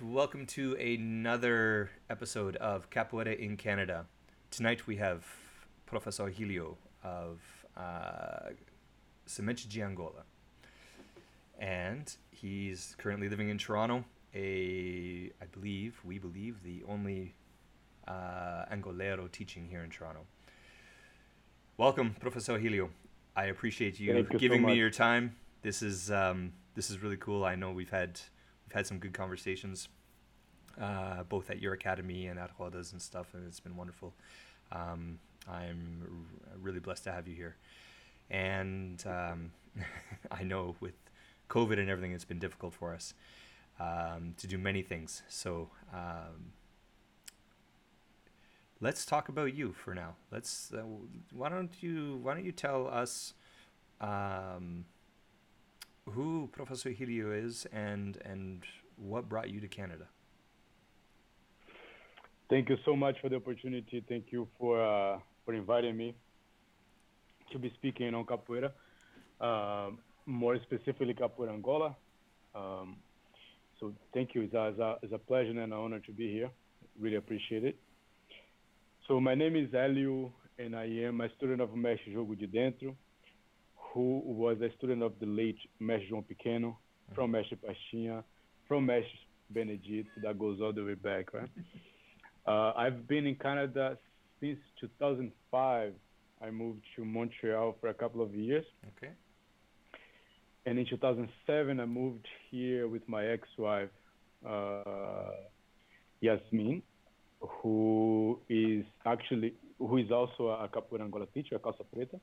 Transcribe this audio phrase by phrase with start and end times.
[0.00, 4.06] right, welcome to another episode of Capoeira in Canada.
[4.50, 5.24] Tonight we have
[5.86, 7.40] Professor Helio of
[7.76, 8.50] uh,
[9.26, 10.24] de Angola.
[11.58, 17.34] And he's currently living in Toronto, a, I believe, we believe, the only
[18.08, 20.20] uh, Angoleiro teaching here in Toronto.
[21.76, 22.90] Welcome, Professor Helio.
[23.36, 25.36] I appreciate you, you so giving me your time.
[25.62, 27.44] This is um, this is really cool.
[27.44, 28.20] I know we've had
[28.70, 29.88] we've had some good conversations,
[30.80, 34.14] uh, both at your academy and at Rodas and stuff, and it's been wonderful.
[34.70, 35.18] Um,
[35.50, 37.56] I'm r- really blessed to have you here,
[38.30, 39.50] and um,
[40.30, 40.94] I know with
[41.48, 43.12] COVID and everything, it's been difficult for us
[43.80, 45.24] um, to do many things.
[45.28, 46.52] So um,
[48.80, 50.14] let's talk about you for now.
[50.30, 50.72] Let's.
[50.72, 50.84] Uh,
[51.32, 53.34] why don't you Why don't you tell us
[54.00, 54.84] um,
[56.08, 58.64] who Professor Helio is and and
[58.96, 60.06] what brought you to Canada?
[62.48, 64.04] Thank you so much for the opportunity.
[64.08, 66.14] Thank you for uh, for inviting me
[67.52, 68.70] to be speaking on capoeira,
[69.40, 71.96] um, more specifically capoeira Angola.
[72.54, 72.96] Um,
[73.78, 74.42] so thank you.
[74.42, 76.50] It's a, it's, a, it's a pleasure and an honor to be here.
[76.98, 77.76] Really appreciate it.
[79.08, 82.94] So my name is Hélio, and I am a student of Mestre Jogo de Dentro,
[83.92, 86.76] who was a student of the late Mestre João Pequeno,
[87.14, 88.22] from Mestre Pastinha,
[88.68, 89.08] from Mestre
[89.50, 90.08] Benedito.
[90.22, 91.48] That goes all the way back, right?
[92.46, 93.98] Uh, I've been in Canada
[94.40, 95.92] since 2005.
[96.42, 98.64] I moved to Montreal for a couple of years.
[98.96, 99.12] Okay.
[100.64, 103.90] And in 2007, I moved here with my ex-wife,
[104.46, 105.32] uh,
[106.20, 106.82] Yasmin,
[107.40, 112.20] who is actually who is also a capoeira Angola teacher, a calça preta.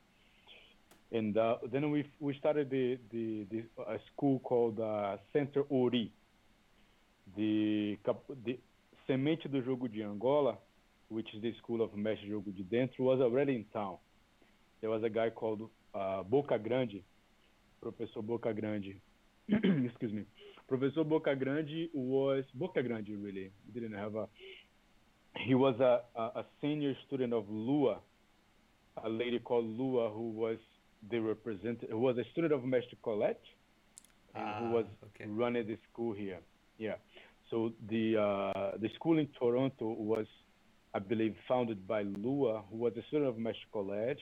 [1.12, 6.12] And uh, then we we started the the, the a school called uh, Center Ori.
[7.36, 7.98] The
[8.46, 8.60] the
[9.08, 10.58] Semente do Jogo de Angola,
[11.10, 13.98] which is the school of Mestre Jogo de Dentro, was already in town.
[14.82, 17.02] There was a guy called uh, Boca Grande,
[17.82, 18.96] Professor Boca Grande.
[19.50, 20.24] Excuse me.
[20.68, 24.28] Professor Boca Grande was Boca Grande really didn't have a.
[25.46, 28.00] He was a, a, a senior student of Lua,
[29.04, 30.58] a lady called Lua who was
[31.10, 33.44] the representative, who was a student of Mestre Colette,
[34.36, 35.26] and Ah, who was okay.
[35.28, 36.40] running the school here.
[36.78, 36.96] Yeah.
[37.50, 40.28] So the uh, the school in Toronto was,
[40.94, 44.20] I believe, founded by Lua, who was a student of Mestre Colette,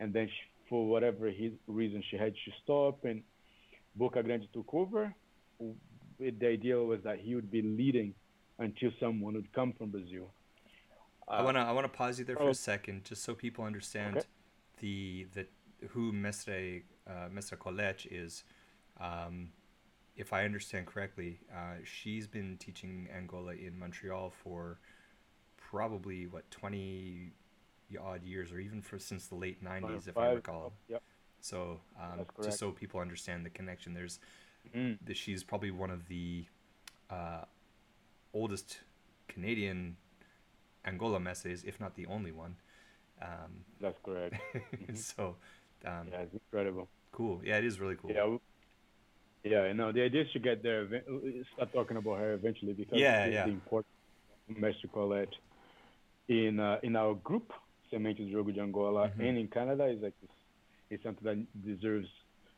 [0.00, 3.22] and then she, for whatever his reason she had to stop, and
[3.94, 5.14] Boca Grande took over.
[6.18, 8.14] The idea was that he would be leading
[8.58, 10.30] until someone would come from Brazil.
[11.28, 12.48] I wanna I wanna pause you there for oh.
[12.50, 14.26] a second, just so people understand Okay.
[14.80, 15.46] the the
[15.88, 18.44] who Mestre uh, Colette is.
[19.00, 19.50] Um,
[20.16, 24.78] if I understand correctly, uh, she's been teaching Angola in Montreal for
[25.56, 27.32] probably what twenty
[28.02, 30.72] odd years, or even for since the late nineties, if I Five- recall.
[30.88, 31.02] Yep.
[31.40, 34.18] So um, just so people understand the connection, there's
[34.74, 34.98] Mm.
[35.04, 36.44] that she's probably one of the
[37.08, 37.42] uh,
[38.34, 38.80] oldest
[39.28, 39.96] Canadian
[40.84, 42.56] Angola mestres, if not the only one.
[43.22, 44.34] Um, That's correct.
[44.94, 45.36] so
[45.84, 46.88] um, yeah, it's incredible.
[47.12, 47.40] cool.
[47.44, 48.10] Yeah, it is really cool.
[48.12, 48.36] Yeah.
[49.44, 52.98] Yeah, no, the idea is to get there, uh, start talking about her eventually because
[52.98, 53.44] Yeah, it's yeah.
[53.44, 53.92] the importance
[54.48, 55.34] of Mestre Colette
[56.28, 57.52] in uh, in our group,
[57.92, 59.28] Semente do Jogo de Angola, Mhm.
[59.28, 60.32] and in Canada is like it's,
[60.90, 62.08] it's something that deserves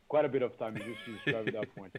[0.07, 1.93] quite a bit of time just to describe that point.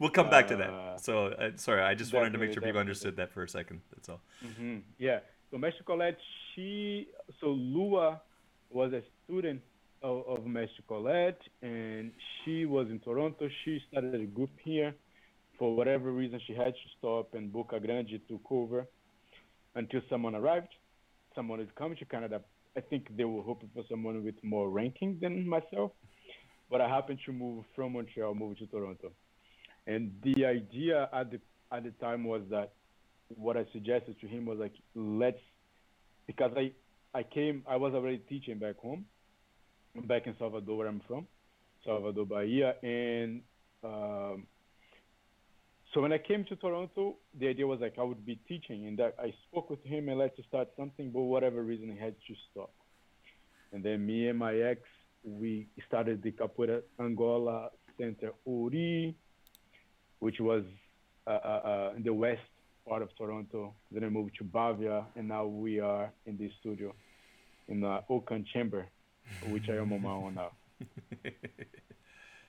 [0.00, 0.70] we'll come back to that.
[0.70, 3.48] Uh, So uh, sorry, I just wanted to make sure people understood that for a
[3.48, 3.82] second.
[3.92, 4.20] That's all.
[4.42, 5.20] hmm Yeah.
[5.52, 6.18] So Mestre Colette,
[6.54, 7.06] she
[7.40, 8.20] so Lua
[8.70, 9.60] was a student
[10.02, 10.44] of, of
[10.88, 12.12] Colette, and
[12.44, 13.48] she was in Toronto.
[13.64, 14.94] She started a group here.
[15.58, 18.86] For whatever reason, she had to stop, and Boca Grande took over
[19.74, 20.74] until someone arrived.
[21.34, 22.40] Someone had come to Canada.
[22.76, 25.92] I think they were hoping for someone with more ranking than myself,
[26.70, 29.12] but I happened to move from Montreal, move to Toronto,
[29.86, 31.40] and the idea at the
[31.70, 32.72] at the time was that
[33.36, 35.38] what I suggested to him was like, let's,
[36.26, 36.72] because I,
[37.14, 39.06] I came, I was already teaching back home,
[40.00, 41.26] back in Salvador, where I'm from,
[41.84, 43.42] Salvador, Bahia, and
[43.84, 44.46] um,
[45.92, 48.98] so when I came to Toronto, the idea was like I would be teaching, and
[48.98, 52.34] that I spoke with him and let's start something, but whatever reason he had to
[52.50, 52.72] stop.
[53.72, 54.80] And then me and my ex,
[55.24, 59.14] we started the Capoeira Angola Center Ori,
[60.20, 60.64] which was
[61.26, 62.40] uh, uh, uh, in the west
[62.88, 63.74] part of Toronto.
[63.90, 66.94] Then I moved to Bavia, and now we are in this studio
[67.68, 68.86] in the Oaken Chamber,
[69.42, 70.52] which I am on my own now.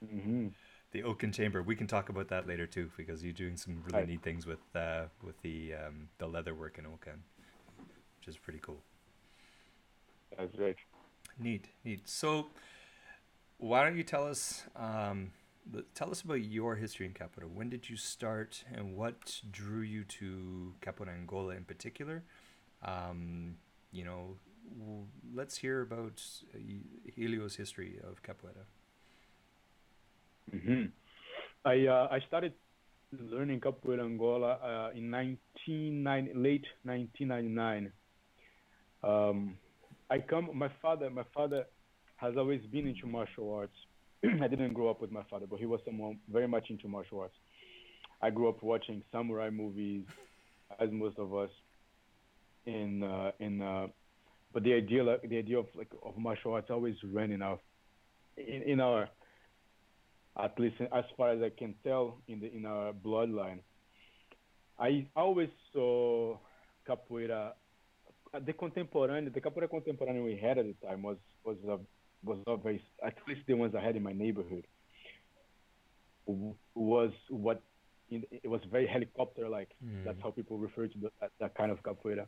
[0.02, 0.48] hmm
[0.92, 1.62] the Oaken Chamber.
[1.64, 4.06] We can talk about that later too, because you're doing some really Right.
[4.06, 7.24] neat things with uh, with the um, the leather work in Oaken,
[8.20, 8.84] which is pretty cool.
[10.38, 10.78] That's great.
[11.40, 12.08] Neat, neat.
[12.08, 12.48] So,
[13.58, 15.32] why don't you tell us um,
[15.96, 17.50] tell us about your history in Capoeira?
[17.50, 22.24] When did you start, and what drew you to Capoeira Angola in particular?
[22.84, 23.58] Um,
[23.92, 24.38] you know,
[25.34, 26.22] let's hear about
[26.54, 26.58] uh,
[27.16, 28.66] Helio's history of Capoeira.
[30.52, 30.86] hmm
[31.66, 32.54] I uh, I started
[33.20, 37.92] learning capoeira Angola uh, in 1990, late 1999.
[39.04, 39.58] Um,
[40.10, 40.50] I come.
[40.54, 41.10] My father.
[41.10, 41.66] My father
[42.18, 43.76] has always been into martial arts.
[44.42, 47.20] I didn't grow up with my father, but he was someone very much into martial
[47.22, 47.36] arts.
[48.22, 50.06] I grew up watching samurai movies,
[50.80, 51.50] as most of us.
[52.66, 53.88] In uh, in uh,
[54.54, 57.60] but the idea like, the idea of like of martial arts always ran in our
[58.38, 59.10] in, in our
[60.42, 63.60] at least as far as I can tell in the in our bloodline.
[64.80, 66.38] I always saw
[66.88, 67.54] capoeira.
[68.46, 71.78] The contemporary, the capoeira contemporary we had at the time was was a,
[72.24, 74.66] was not very at least the ones I had in my neighborhood
[76.26, 77.62] was what
[78.10, 79.70] in, it was very helicopter like.
[79.86, 80.06] Mm.
[80.06, 82.26] That's how people refer to the, that, that kind of capoeira.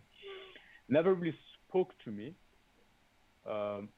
[0.88, 1.36] Never really
[1.68, 2.34] spoke to me.
[3.50, 3.90] Um,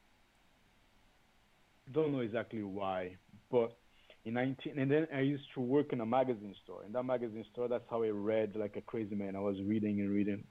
[1.93, 3.15] don't know exactly why,
[3.49, 3.77] but
[4.25, 6.83] in 19 and then I used to work in a magazine store.
[6.85, 9.35] In that magazine store, that's how I read like a crazy man.
[9.35, 10.43] I was reading and reading.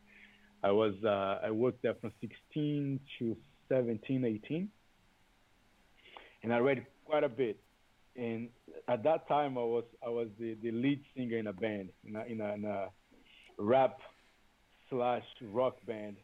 [0.63, 3.37] I was uh, I worked there from 16 to
[3.69, 4.69] 17, 18,
[6.43, 7.59] and I read quite a bit.
[8.17, 8.49] And
[8.89, 12.17] at that time, I was I was the, the lead singer in a band in
[12.17, 12.87] a, in a, in a
[13.59, 13.99] rap
[14.91, 16.17] slash rock band,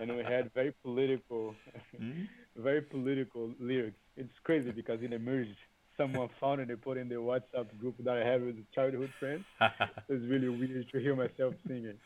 [0.00, 1.54] and we had very political
[2.00, 2.28] Mm?
[2.56, 3.98] very political lyrics.
[4.16, 5.56] It's crazy because it emerged.
[5.96, 9.44] Someone found it and put in the WhatsApp group that I have with childhood friends.
[10.08, 11.98] It's really weird to hear myself singing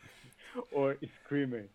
[0.71, 1.69] or screaming.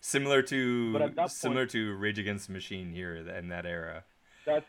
[0.00, 4.04] similar to similar to Rage Against the Machine here in that era.
[4.46, 4.64] That's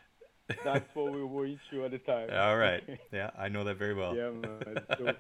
[0.66, 2.30] that's what we were into at the time.
[2.34, 2.84] All right,
[3.14, 4.14] yeah, I know that very well.
[4.16, 4.84] yeah, man.
[4.98, 5.14] So,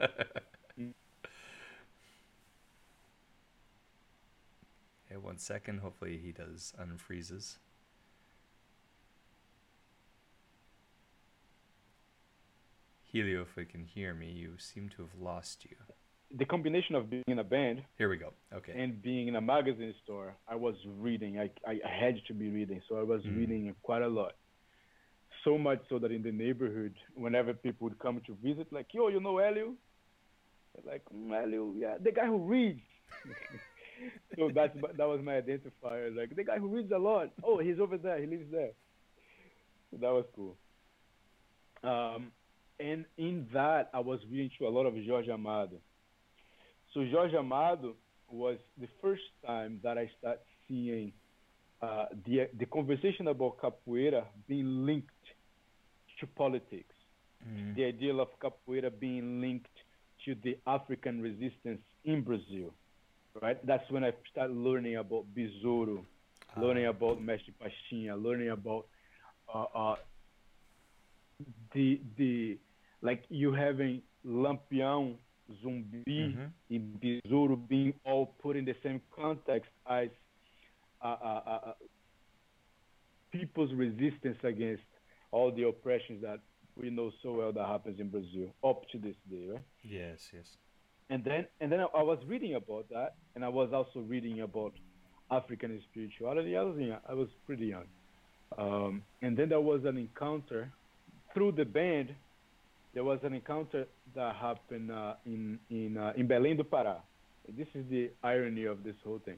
[5.11, 5.79] Okay, one second.
[5.79, 7.57] Hopefully he does unfreezes.
[13.03, 15.75] Helio, if you can hear me, you seem to have lost you.
[16.39, 18.31] the combination of being in a band Here we go.
[18.53, 18.71] Okay.
[18.71, 21.37] and being in a magazine store, I was reading.
[21.37, 23.35] I, I, had to be reading, so I was Mm.
[23.35, 24.33] reading quite a lot.
[25.43, 29.09] So much so that in the neighborhood, whenever people would come to visit, like, yo,
[29.09, 29.75] you know Helio?
[30.85, 32.85] Like, mm, Elio, yeah, the guy who reads.
[34.37, 36.15] so that's that was my identifier.
[36.15, 37.31] Like the guy who reads a lot.
[37.43, 38.19] Oh, he's over there.
[38.19, 38.71] He lives there.
[39.91, 40.55] So that was cool.
[41.83, 42.31] Um,
[42.79, 45.77] and in that, I was reading to a lot of Jorge Amado.
[46.93, 47.95] So Jorge Amado
[48.29, 51.11] was the first time that I started seeing
[51.81, 55.09] uh, the the conversation about capoeira being linked
[56.19, 56.95] to politics.
[57.47, 57.75] Mm.
[57.75, 59.75] The idea of capoeira being linked
[60.25, 62.73] to the African resistance in Brazil,
[63.41, 63.63] right?
[63.65, 66.05] That's when I started learning about Besouro,
[66.57, 66.89] learning Ah.
[66.89, 68.87] about Mestre Pastinha, learning about
[69.53, 69.95] uh, uh,
[71.73, 72.59] the the
[73.01, 75.17] like you having Lampião,
[75.63, 76.51] Zumbi, Mhm.
[76.69, 80.09] and Besouro being all put in the same context as
[81.01, 81.73] uh, uh, uh, uh,
[83.31, 84.83] people's resistance against
[85.31, 86.39] all the oppressions that
[86.75, 89.63] we know so well that happens in Brazil up to this day, right?
[89.83, 90.57] Yes, yes.
[91.11, 94.73] And then and then I, was reading about that, and I was also reading about
[95.29, 96.55] African spirituality.
[96.55, 97.83] I was young, I was pretty young,
[98.57, 100.71] um, and then there was an encounter
[101.33, 102.15] through the band.
[102.93, 107.01] There was an encounter that happened uh, in in uh, in Belém do Pará.
[107.57, 109.37] This is the irony of this whole thing.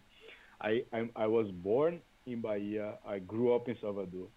[0.62, 3.00] I I, I was born in Bahia.
[3.06, 4.27] I grew up in Salvador,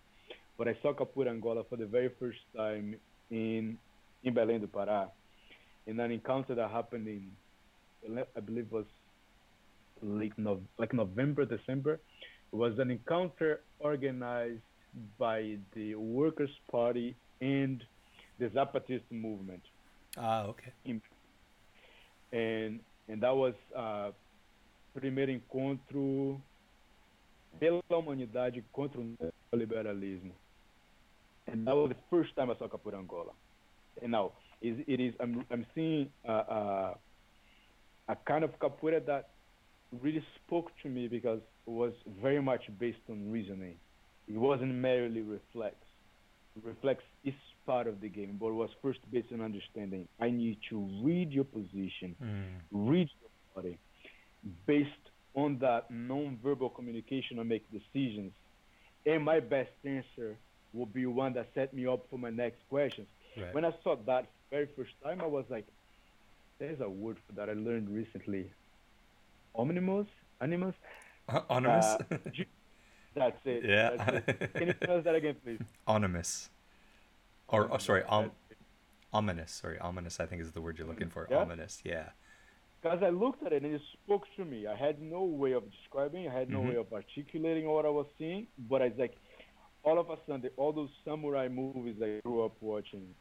[0.57, 2.97] but I saw Capoeira Angola for the very first time
[3.31, 3.77] in
[4.25, 5.11] in Belém do Pará
[5.87, 7.31] in an encounter that happened in,
[8.37, 8.87] I believe was
[10.03, 11.95] late Nov like November, December.
[12.53, 14.63] It was an encounter organized
[15.19, 17.83] by the Workers' Party and
[18.39, 19.63] the Zapatista movement,
[20.17, 20.73] Ah, okay.
[22.33, 24.11] and and that was uh,
[24.95, 26.41] primeiro encontro
[27.61, 29.05] pela humanidade contra o
[29.55, 30.33] neoliberalismo.
[31.47, 33.33] And that was the first time I saw Capoeira Angola.
[34.03, 34.33] And now
[34.63, 36.95] is it is I'm I'm seeing uh, uh,
[38.09, 39.31] a kind of capoeira that
[40.03, 43.77] really spoke to me because it was very much based on reasoning.
[44.29, 45.77] It wasn't merely reflex.
[46.65, 47.35] reflex is
[47.67, 50.09] part of the game, but it was first based on understanding.
[50.21, 52.61] I need to read your position, Mm.
[52.73, 53.79] read your body.
[54.67, 58.33] Based on that non-verbal communication, I make decisions.
[59.05, 60.37] And my best answer
[60.73, 63.09] will be one that set me up for my next questions.
[63.37, 63.55] Right.
[63.55, 65.67] When I saw that very first time, I was like,
[66.59, 68.51] there's a word for that I learned recently.
[69.55, 70.07] Omnimous?
[70.41, 70.75] Animus?
[71.51, 71.85] Anonymous?
[71.87, 71.99] Uh,
[73.15, 73.65] That's it.
[73.65, 73.91] Yeah.
[73.97, 74.55] That's it.
[74.55, 75.61] Can you pronounce that again, please?
[75.87, 76.51] Anonymous.
[77.49, 78.33] Or, oh, sorry, om-
[79.13, 79.53] ominous.
[79.53, 81.27] Sorry, ominous, I think is the word you're looking for.
[81.31, 81.39] Yeah?
[81.39, 82.11] Ominous, yeah.
[82.83, 84.67] Because I looked at it and it spoke to me.
[84.67, 86.29] I had no way of describing.
[86.29, 86.69] I had no Mhm.
[86.71, 88.47] way of articulating what I was seeing.
[88.69, 89.15] But it's like,
[89.83, 93.15] all of a sudden, all those samurai movies I grew up watching,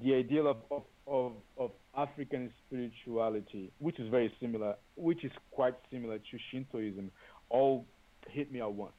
[0.00, 5.74] the idea of, of, of, of African spirituality, which is very similar, which is quite
[5.90, 7.10] similar to Shintoism,
[7.50, 7.84] all
[8.28, 8.92] hit me at once.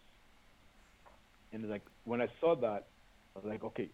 [1.52, 2.88] And like, when I saw that,
[3.36, 3.90] I was like, okay,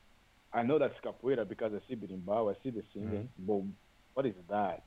[0.53, 3.45] I know that's capoeira because I see berimbau, I see the singing, mm-hmm.
[3.45, 3.61] but
[4.15, 4.83] what is that?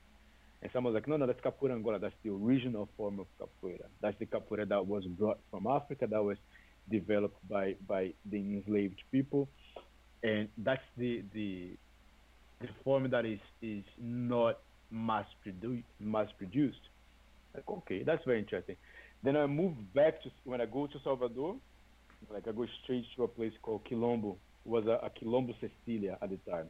[0.61, 1.99] And someone was like, no, no, that's capoeira Angola.
[1.99, 3.85] That's the original form of capoeira.
[4.01, 6.37] That's the capoeira that was brought from Africa, that was
[6.89, 9.49] developed by, by the enslaved people.
[10.23, 11.71] And that's the, the,
[12.63, 16.79] the form that is, is not mass, produ- mass produced.
[17.53, 18.77] Like, okay, that's very interesting.
[19.23, 21.55] Then I move back to, when I go to Salvador,
[22.31, 24.35] like I go straight to a place called Quilombo.
[24.65, 26.67] It was a, a Quilombo Cecilia at the time.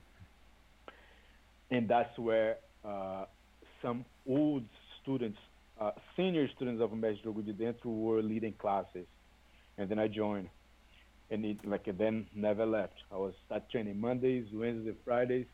[1.70, 3.26] And that's where uh,
[3.82, 4.64] some old
[5.02, 5.38] students,
[5.80, 9.06] uh, senior students of Mestre Jogo de Dentro were leading classes.
[9.78, 10.50] And then I joined.
[11.30, 12.94] And it like then never left.
[13.12, 15.46] I was start training Mondays, Wednesdays, Fridays.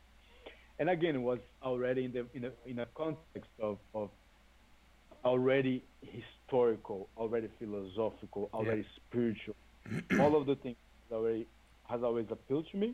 [0.79, 4.09] And again, it was already in the in a in a context of, of
[5.25, 9.55] already historical, already philosophical, already spiritual.
[10.19, 10.77] All of the things
[11.11, 11.45] already
[11.89, 12.93] has always appealed to me.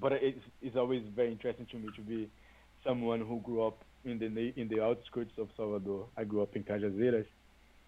[0.00, 2.30] But it's, it's always very interesting to me to be
[2.82, 6.06] someone who grew up in the in the outskirts of Salvador.
[6.16, 7.26] I grew up in Cajazeiras,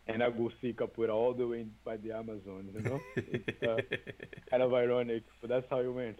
[0.08, 2.68] and I go see capoeira all the way by the Amazon.
[2.74, 3.76] You know, it's uh,
[4.50, 6.18] kind of ironic, but that's how it went.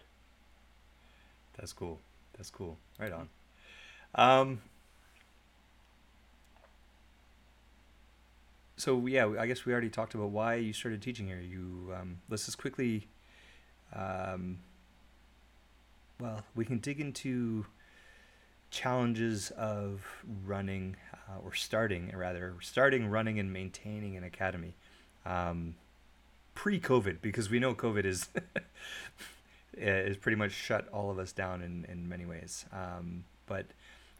[1.58, 2.00] That's cool.
[2.36, 2.78] That's cool.
[2.98, 3.28] Right on.
[4.14, 4.60] Um,
[8.76, 11.40] so yeah, I guess we already talked about why you started teaching here.
[11.40, 13.08] You um, let's just quickly.
[13.94, 14.58] Um,
[16.20, 17.66] well, we can dig into
[18.70, 24.74] challenges of running uh, or starting rather starting running and maintaining an academy
[25.24, 25.76] um,
[26.54, 28.28] pre-covid because we know covid is
[29.76, 33.66] is pretty much shut all of us down in, in many ways um, but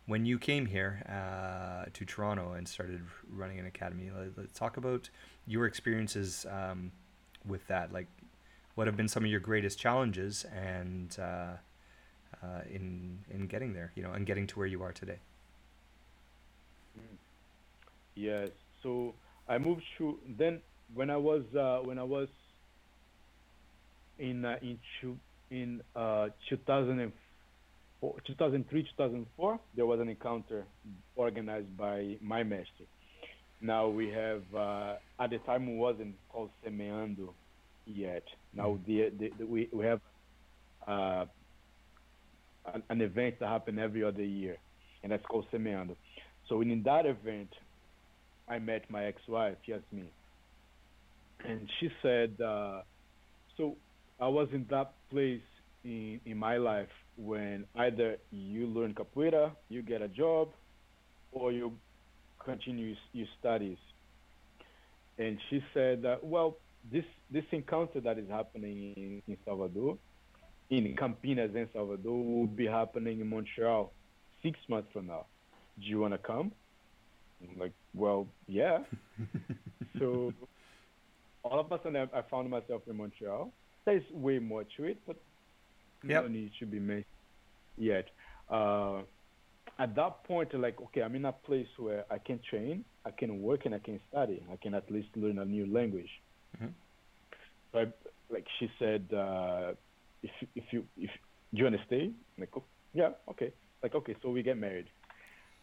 [0.07, 4.77] when you came here uh, to toronto and started running an academy let, let's talk
[4.77, 5.09] about
[5.47, 6.93] your experiences um,
[7.47, 8.07] with that like
[8.77, 11.57] what have been some of your greatest challenges and uh,
[12.43, 15.19] uh, in in getting there, you know, and getting to where you are today.
[18.15, 18.51] Yes.
[18.83, 19.15] So
[19.49, 20.61] I moved to then
[20.95, 22.29] when I was uh, when I was
[24.19, 25.19] in uh, in two,
[25.51, 30.65] in uh, 2004, 2003 2004 there was an encounter
[31.15, 32.85] organized by my master.
[33.61, 37.31] Now we have uh, at the time it wasn't called Semeando
[37.87, 38.25] yet.
[38.55, 40.01] Now the, the, the we we have
[40.87, 41.25] uh,
[42.73, 44.57] an, an event that happen every other year,
[45.03, 45.97] and that's called Semeando.
[46.49, 47.49] So in that event,
[48.49, 50.09] I met my ex-wife, Yasmin,
[51.45, 52.83] and she said, uh,
[53.57, 53.77] so
[54.21, 55.41] I was in that place
[55.85, 60.49] in, in my life when either you learn capoeira, you get a job,
[61.33, 61.73] or you
[62.45, 63.79] continue your studies.
[65.19, 66.57] And she said, uh, well,
[66.93, 69.97] this this encounter that is happening in, in Salvador,
[70.71, 73.93] in Campinas and Salvador, will be happening in Montreal
[74.43, 75.27] six months from now.
[75.81, 76.53] Do you want to come?
[77.43, 78.79] I'm like, well, yeah.
[79.99, 80.33] so
[81.43, 83.53] all of a sudden, I, I found myself in Montreal.
[83.87, 85.17] There's way more to it, but
[86.05, 86.25] Yep.
[86.25, 87.05] no need to be made
[87.77, 88.07] yet.
[88.49, 89.03] Uh,
[89.79, 93.41] at that point, like, okay, I'm in a place where I can train, I can
[93.41, 94.45] work, and I can study.
[94.51, 96.11] I can at least learn a new language.
[96.57, 96.75] Mhm.
[97.73, 97.87] So, I,
[98.31, 99.75] like she said, uh,
[100.23, 101.11] if if you if
[101.53, 102.05] do you want to stay?
[102.07, 103.53] I'm like, oh, yeah, okay.
[103.83, 104.89] Like, okay, so we get married.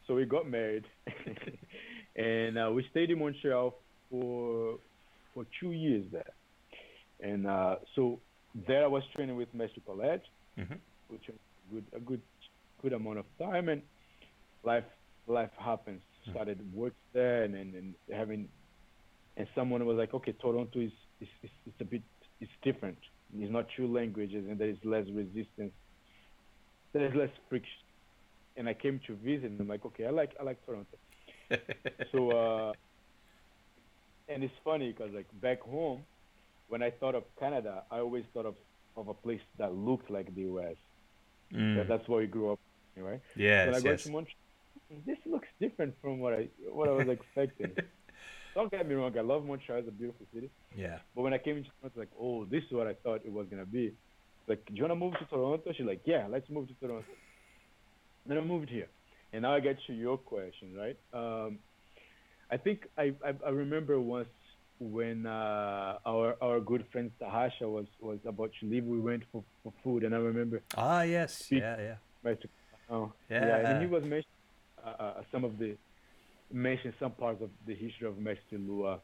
[0.07, 0.85] So we got married,
[2.15, 3.73] and uh, we stayed in Montreal
[4.09, 4.79] for
[5.33, 6.33] for two years there.
[7.23, 8.21] And uh, so
[8.67, 10.25] there I was training with Mestre Colette,
[10.59, 10.79] Mhm.
[11.07, 11.39] which was
[11.71, 12.21] good a good
[12.81, 13.81] good amount of time, and
[14.63, 14.85] life
[15.27, 16.03] life happens.
[16.29, 18.49] Started work there, and, and, and having,
[19.37, 22.03] and someone was like, okay, Toronto is is, is, is a bit
[22.41, 22.99] it's different.
[23.33, 25.73] It's not two languages, and there is less resistance.
[26.93, 27.79] There is less friction.
[28.55, 30.97] And I came to visit, and I'm like, okay, I like I like Toronto.
[32.11, 32.73] so, uh,
[34.27, 36.05] and it's funny because like back home,
[36.67, 38.55] when I thought of Canada, I always thought of
[38.95, 40.75] of a place that looked like the U.S.
[41.53, 41.87] Mm.
[41.87, 42.59] That's where we grew up,
[42.97, 43.21] right?
[43.35, 44.03] Yes, when I go yes.
[44.03, 44.35] to Montreal,
[45.05, 47.71] this looks different from what I what I was expecting.
[48.55, 50.49] Don't get me wrong, I love Montreal; it's a beautiful city.
[50.75, 50.99] Yeah.
[51.15, 53.47] But when I came into Toronto, like, oh, this is what I thought it was
[53.49, 53.93] gonna be.
[54.47, 55.71] Like, do you wanna move to Toronto?
[55.75, 57.05] She's like, yeah, let's move to Toronto.
[58.25, 58.87] Then I moved here,
[59.31, 60.97] and now I get to your question, right?
[61.13, 61.59] Um,
[62.51, 64.29] I think I, I I remember once
[64.83, 69.43] when uh, our our good friend Tahasha was was about to leave, we went for,
[69.63, 71.47] for food, and I remember Ah, yes.
[71.51, 71.97] Yeah, yeah.
[72.89, 73.57] Oh, Yeah.
[73.57, 74.25] and he was mentioning
[74.85, 75.77] uh, uh, some of the
[76.51, 78.99] mentioned some parts of the history of Mestre Lua.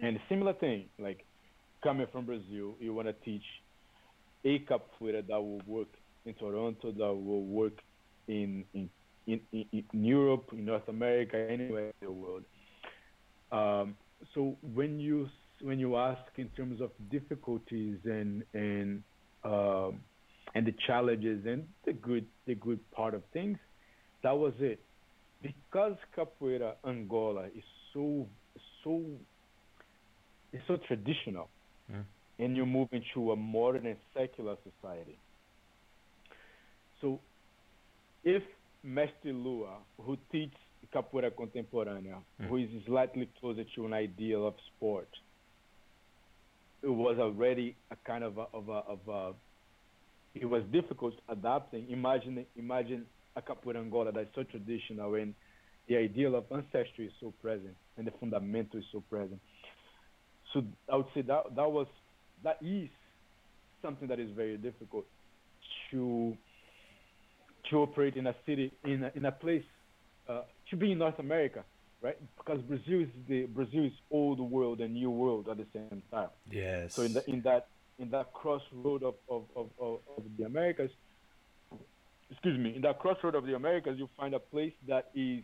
[0.00, 1.24] And similar thing, like
[1.82, 3.44] coming from Brazil, you want to teach
[4.44, 5.88] a capoeira that will work
[6.26, 7.78] in Toronto, that will work
[8.28, 8.90] in in,
[9.26, 12.44] in, in, in Europe, in North America, anywhere in the world.
[13.52, 13.96] Um,
[14.34, 15.28] so when you
[15.60, 19.02] when you ask in terms of difficulties and and
[19.44, 20.00] um,
[20.54, 23.58] and the challenges and the good the good part of things,
[24.22, 24.80] that was it.
[25.42, 28.28] Because capoeira Angola is so
[28.82, 29.02] so
[30.52, 31.50] it's so traditional,
[31.90, 32.04] Mm.
[32.38, 35.18] and you move into a modern and secular society.
[37.00, 37.20] So,
[38.24, 38.42] if
[38.82, 40.56] Mestre Lua, who teaches
[40.90, 42.48] capoeira contemporânea, Mm.
[42.48, 45.08] who is slightly closer to an ideal of sport,
[46.82, 49.34] it was already a kind of a, of a, of a
[50.34, 51.88] it was difficult adapting.
[51.90, 55.34] Imagine imagine a capoeira Angola that's so traditional and
[55.88, 59.40] the ideal of ancestry is so present and the fundamental is so present.
[60.52, 60.62] So
[60.92, 61.86] I would say that that was
[62.42, 62.88] that is
[63.82, 65.06] something that is very difficult
[65.90, 66.36] to
[67.70, 69.64] to operate in a city in a, in a place
[70.28, 71.64] uh, to be in North America,
[72.00, 72.16] right?
[72.36, 76.28] Because Brazil is the Brazil is old world and new world at the same time.
[76.50, 76.94] Yes.
[76.94, 77.66] So in, the, in that
[77.98, 80.00] in that crossroad of, of, of, of,
[80.36, 80.90] the Americas,
[82.30, 85.42] excuse me, in that crossroad of the Americas, you find a place that is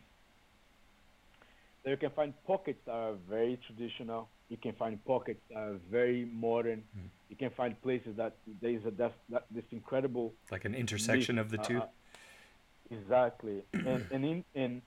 [1.85, 4.29] that you can find pockets that are very traditional.
[4.49, 6.83] You can find pockets that are very modern.
[6.99, 7.09] Mm.
[7.31, 11.39] You can find places that there is a that, that this incredible like an intersection
[11.39, 11.79] of the two.
[11.79, 11.87] uh,
[12.91, 13.63] exactly.
[13.73, 14.83] and and in and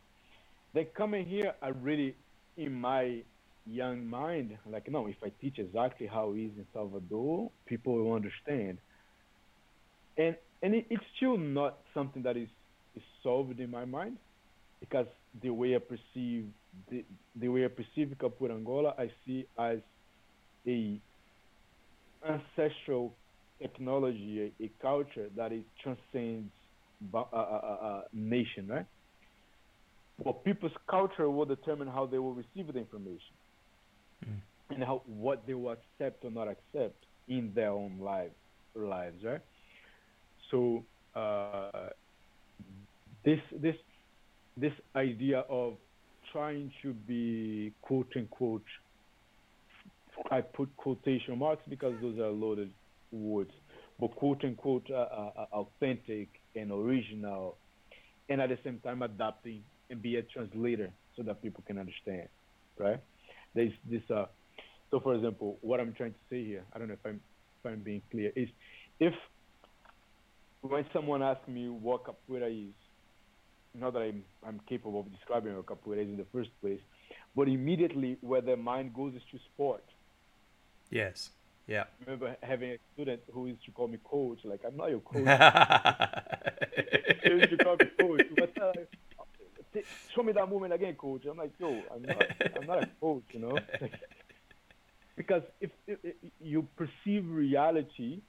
[0.73, 2.15] then coming here, I really,
[2.57, 3.23] in my
[3.65, 8.13] young mind, like no, if I teach exactly how it is in Salvador, people will
[8.13, 8.79] understand.
[10.17, 12.49] And and it, it's still not something that is
[12.95, 14.17] is solved in my mind,
[14.79, 15.07] because
[15.41, 16.45] the way I perceive
[16.89, 17.05] the
[17.35, 19.79] the way I perceive Capoeira Angola, I see as
[20.67, 20.99] a
[22.27, 23.15] ancestral
[23.61, 26.51] technology, a, a culture that it transcends
[27.13, 28.85] uh, uh, uh, uh, nation, right?
[30.17, 33.35] Well, people's culture will determine how they will receive the information
[34.25, 34.41] Mm.
[34.69, 38.35] and how what they will accept or not accept in their own lives,
[38.75, 39.41] lives, right?
[40.51, 41.89] So uh,
[43.25, 43.75] this this
[44.57, 45.77] this idea of
[46.31, 48.63] trying to be quote unquote
[50.31, 52.71] I put quotation marks because those are loaded
[53.11, 53.51] words,
[53.99, 57.57] but quote unquote uh, uh, uh, authentic and original,
[58.29, 62.27] and at the same time adapting and be a translator so that people can understand,
[62.77, 62.99] right?
[63.53, 64.01] There's this.
[64.09, 64.25] Uh,
[64.91, 67.19] so, for example, what I'm trying to say here, I don't know if I'm
[67.59, 68.49] if I'm being clear, is
[68.99, 69.13] if
[70.61, 72.73] when someone asks me what capoeira is,
[73.73, 76.79] not that I'm I'm capable of describing what capoeira is in the first place,
[77.35, 79.83] but immediately where their mind goes is to sport.
[80.89, 81.31] Yes.
[81.67, 81.83] Yeah.
[81.83, 84.39] I remember having a student who used to call me coach.
[84.43, 85.23] Like I'm not your coach.
[87.23, 88.25] he used to call me coach.
[88.37, 88.73] But, uh,
[90.15, 91.23] show me that movement again, coach.
[91.29, 92.23] I'm like, yo, I'm not,
[92.59, 93.57] I'm not a coach, you know.
[95.17, 98.21] because if, if, if you perceive reality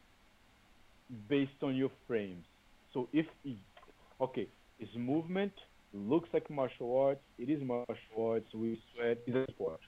[1.28, 2.44] based on your frames,
[2.92, 3.26] so if
[4.20, 5.52] okay, it's movement
[5.92, 7.22] looks like martial arts.
[7.38, 8.52] It is martial arts.
[8.54, 9.18] We sweat.
[9.26, 9.80] It's a sport.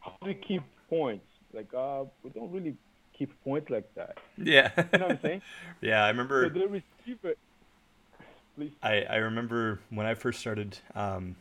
[0.00, 1.26] How do we keep points?
[1.52, 2.76] Like, uh, we don't really
[3.16, 4.18] keep points like that.
[4.36, 4.70] yeah.
[4.92, 5.42] You know what I'm saying?
[5.80, 7.34] yeah, I So remember the receiver,
[8.56, 8.72] please.
[8.82, 11.36] I, I remember when I first started, um,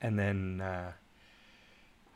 [0.00, 0.92] and then uh,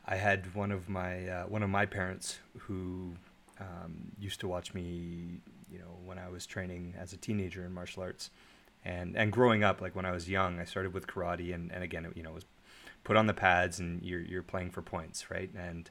[0.05, 3.13] I had one of my uh, one of my parents who
[3.59, 5.39] um, used to watch me,
[5.71, 8.29] you know, when I was training as a teenager in martial arts,
[8.85, 11.83] and and growing up, like when I was young, I started with karate, and, and
[11.83, 12.45] again, you know, was
[13.03, 15.49] put on the pads, and you're you're playing for points, right?
[15.57, 15.89] And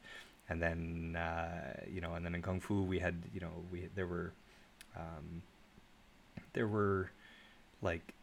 [0.49, 3.89] and then uh, you know, and then in kung fu we had you know we
[3.95, 4.33] there were
[4.97, 5.43] um,
[6.53, 7.11] there were
[7.83, 8.15] like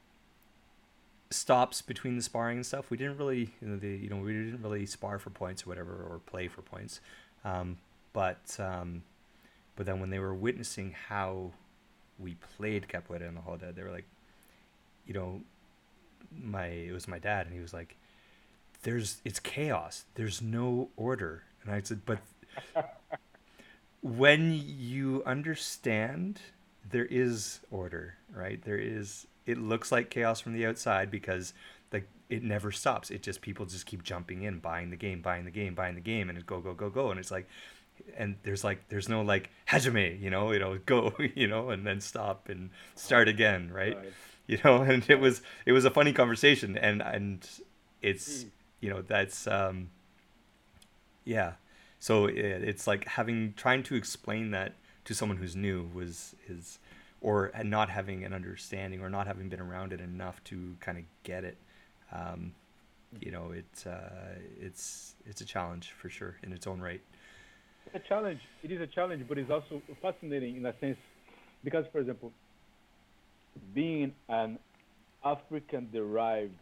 [1.32, 2.90] stops between the sparring and stuff.
[2.90, 5.70] We didn't really you know the you know we didn't really spar for points or
[5.70, 7.00] whatever or play for points,
[7.44, 7.78] um,
[8.14, 9.04] but um,
[9.76, 11.52] but then when they were witnessing how
[12.20, 14.06] we played capoeira in the holiday, they were like,
[15.08, 15.42] you know,
[16.32, 17.96] my it was my dad, and he was like,
[18.84, 20.06] "There's it's chaos.
[20.16, 22.20] There's no order." And I said, "But
[24.02, 26.40] when you understand,
[26.90, 28.62] there is order, right?
[28.64, 29.28] There is.
[29.46, 31.54] It looks like chaos from the outside because
[31.92, 33.12] like it never stops.
[33.12, 36.02] It just people just keep jumping in, buying the game, buying the game, buying the
[36.02, 37.48] game, and it go go go go, and it's like."
[38.18, 41.86] and there's like there's no like hajime you know you know go you know and
[41.86, 44.14] then stop and start again right, right.
[44.48, 47.48] you know and it was it was a funny conversation and and
[48.02, 48.46] it's
[48.80, 49.90] you know that's um
[51.24, 51.54] yeah
[52.00, 54.74] so it, it's like having trying to explain that
[55.06, 56.80] to someone who's new was is
[57.24, 61.04] or not having an understanding or not having been around it enough to kind of
[61.24, 61.58] get it
[62.12, 62.54] um
[63.20, 67.02] you know it's uh it's it's a challenge for sure in its own right
[67.94, 68.40] a challenge.
[68.64, 70.98] It is a challenge, but it's also fascinating in a sense
[71.64, 72.32] because, for example,
[73.74, 74.58] being an
[75.24, 76.54] African-derived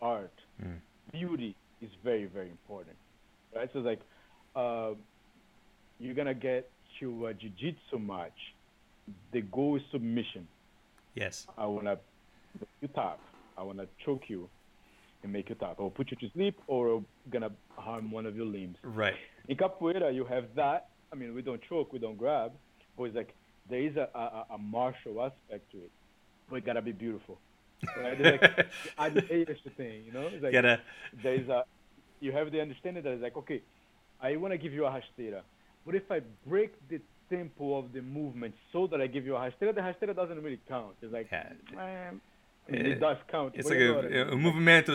[0.00, 0.76] art, mm.
[1.12, 2.96] beauty is very, very important,
[3.54, 3.68] right?
[3.72, 4.00] So, like,
[4.54, 4.90] uh,
[5.98, 8.54] you're gonna get to a jiu-jitsu match.
[9.32, 10.46] The goal is submission.
[11.14, 11.46] Yes.
[11.56, 11.98] I wanna
[12.80, 13.18] you tap.
[13.56, 14.48] I wanna choke you
[15.22, 18.46] and make you tap, or put you to sleep, or gonna harm one of your
[18.46, 18.76] limbs.
[18.82, 19.16] Right.
[19.48, 20.88] In capoeira, you have that.
[21.12, 22.52] I mean, we don't choke, we don't grab,
[22.96, 23.34] but it's like
[23.68, 25.90] there is a, a, a martial aspect to it,
[26.48, 27.38] but it gotta be beautiful.
[27.96, 28.18] Right?
[28.18, 28.66] There's like
[28.98, 30.28] add extra thing, you know.
[30.32, 30.80] It's like gotta...
[31.22, 31.64] there is a
[32.20, 33.62] you have the understanding that it's like okay,
[34.20, 35.42] I want to give you a rasteira,
[35.86, 39.40] but if I break the tempo of the movement so that I give you a
[39.40, 40.94] rasteira, the rasteira doesn't really count.
[41.02, 42.10] It's like yeah.
[42.68, 43.54] it does count.
[43.56, 44.94] It's like a, a, movimento,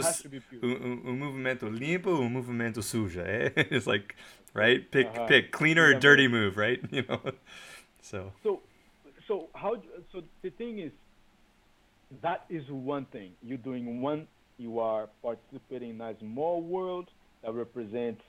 [0.63, 3.51] um, um movimento limpo, um movimento suja.
[3.71, 4.15] It's like,
[4.53, 4.89] right?
[4.91, 5.27] Pick, uh-huh.
[5.27, 6.79] pick, cleaner or dirty move, right?
[6.91, 7.21] You know,
[8.01, 8.31] so.
[8.43, 8.61] So,
[9.27, 9.75] so how?
[10.11, 10.91] So the thing is,
[12.21, 13.31] that is one thing.
[13.41, 14.27] You're doing one.
[14.57, 17.09] You are participating in a small world
[17.43, 18.21] that represents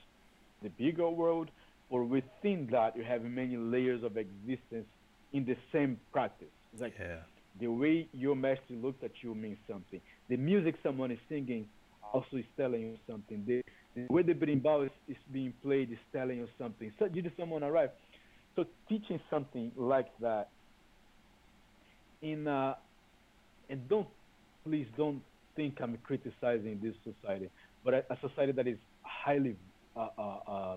[0.62, 1.50] the bigger world,
[1.94, 4.86] or within that, you have many layers of existence
[5.32, 6.54] in the same practice.
[6.72, 6.94] It's like.
[6.98, 7.22] Yeah
[7.60, 10.00] the way your master looked at you means something.
[10.28, 11.66] The music someone is singing
[12.12, 13.44] also is telling you something.
[13.46, 13.62] The,
[13.94, 16.92] the way the berimbau is, is being played is telling you something.
[16.98, 17.90] So did someone arrive?
[18.56, 20.48] So teaching something like that
[22.22, 22.74] in uh,
[23.68, 24.08] and don't
[24.64, 25.20] please don't
[25.56, 27.50] think I'm criticizing this society,
[27.84, 29.56] but a, a society that is highly
[29.96, 30.76] uh, uh, uh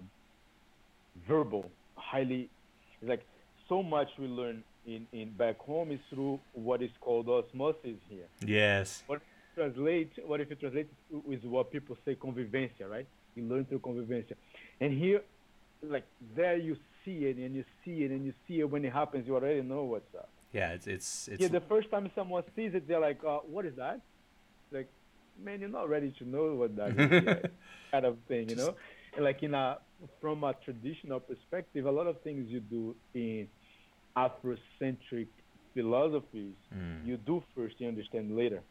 [1.27, 2.49] verbal, highly
[3.01, 3.25] like
[3.69, 8.27] so much we learn in, in back home is through what is called osmosis here.
[8.45, 9.03] Yes.
[9.07, 9.21] What
[9.55, 10.89] translate what if you translate
[11.29, 13.07] is what people say convivência, right?
[13.35, 14.35] You learn through convivência.
[14.79, 15.21] And here
[15.83, 16.75] like there you
[17.05, 19.61] see it and you see it and you see it when it happens you already
[19.61, 20.29] know what's up.
[20.53, 23.65] Yeah, it's it's, it's Yeah, the first time someone sees it they're like, uh, what
[23.65, 23.99] is that?
[24.71, 24.87] Like,
[25.43, 27.51] man, you're not ready to know what that is
[27.91, 28.75] kind of thing, you know?
[29.19, 29.77] Like in a
[30.21, 33.47] from a traditional perspective, a lot of things you do in
[34.15, 35.27] Afrocentric
[35.73, 37.05] philosophies, mm.
[37.05, 38.61] you do first, you understand later.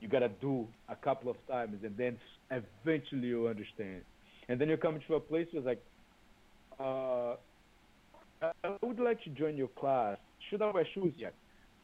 [0.00, 2.18] You gotta do a couple of times, and then
[2.50, 4.02] eventually you understand.
[4.48, 5.82] And then you come to a place where it's like,
[6.78, 7.36] uh,
[8.42, 10.18] I would like to join your class.
[10.50, 11.34] Should I wear shoes yet?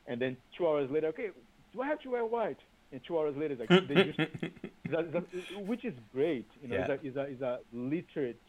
[0.07, 1.29] And then two hours later, okay,
[1.73, 2.59] do I have to wear white?
[2.93, 4.19] And two hours later, it's like, just,
[4.91, 6.47] that, that, which is great.
[6.63, 6.97] You know, yeah.
[7.03, 8.41] is a, is a literate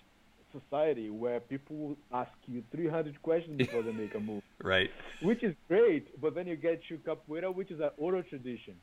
[0.52, 4.44] society where people will ask you 300 questions before they make a move.
[4.62, 4.92] Right.
[5.22, 8.76] Which is great, but then you get to capoeira, which is an oral tradition.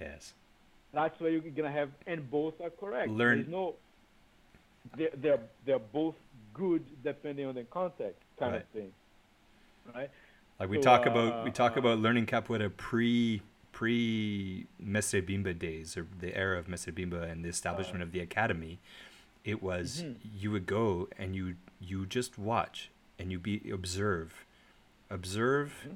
[0.00, 0.34] Yes.
[0.92, 3.10] That's where you're gonna have, and both are correct.
[3.10, 3.38] Learn.
[3.38, 3.74] There's no.
[4.96, 6.14] They're they're they're both
[6.54, 8.62] good depending on the context, kind right.
[8.62, 8.92] of thing.
[9.94, 10.10] Right.
[10.58, 13.42] Like we so, talk uh, about we talk uh, about learning capoeira pre
[13.78, 18.10] pre Mestre Bimba days or the era of Mestre Bimba and the establishment uh, of
[18.10, 18.80] the academy
[19.44, 20.14] it was mm-hmm.
[20.36, 24.44] you would go and you you just watch and you be observe,
[25.08, 25.94] observe, mm-hmm.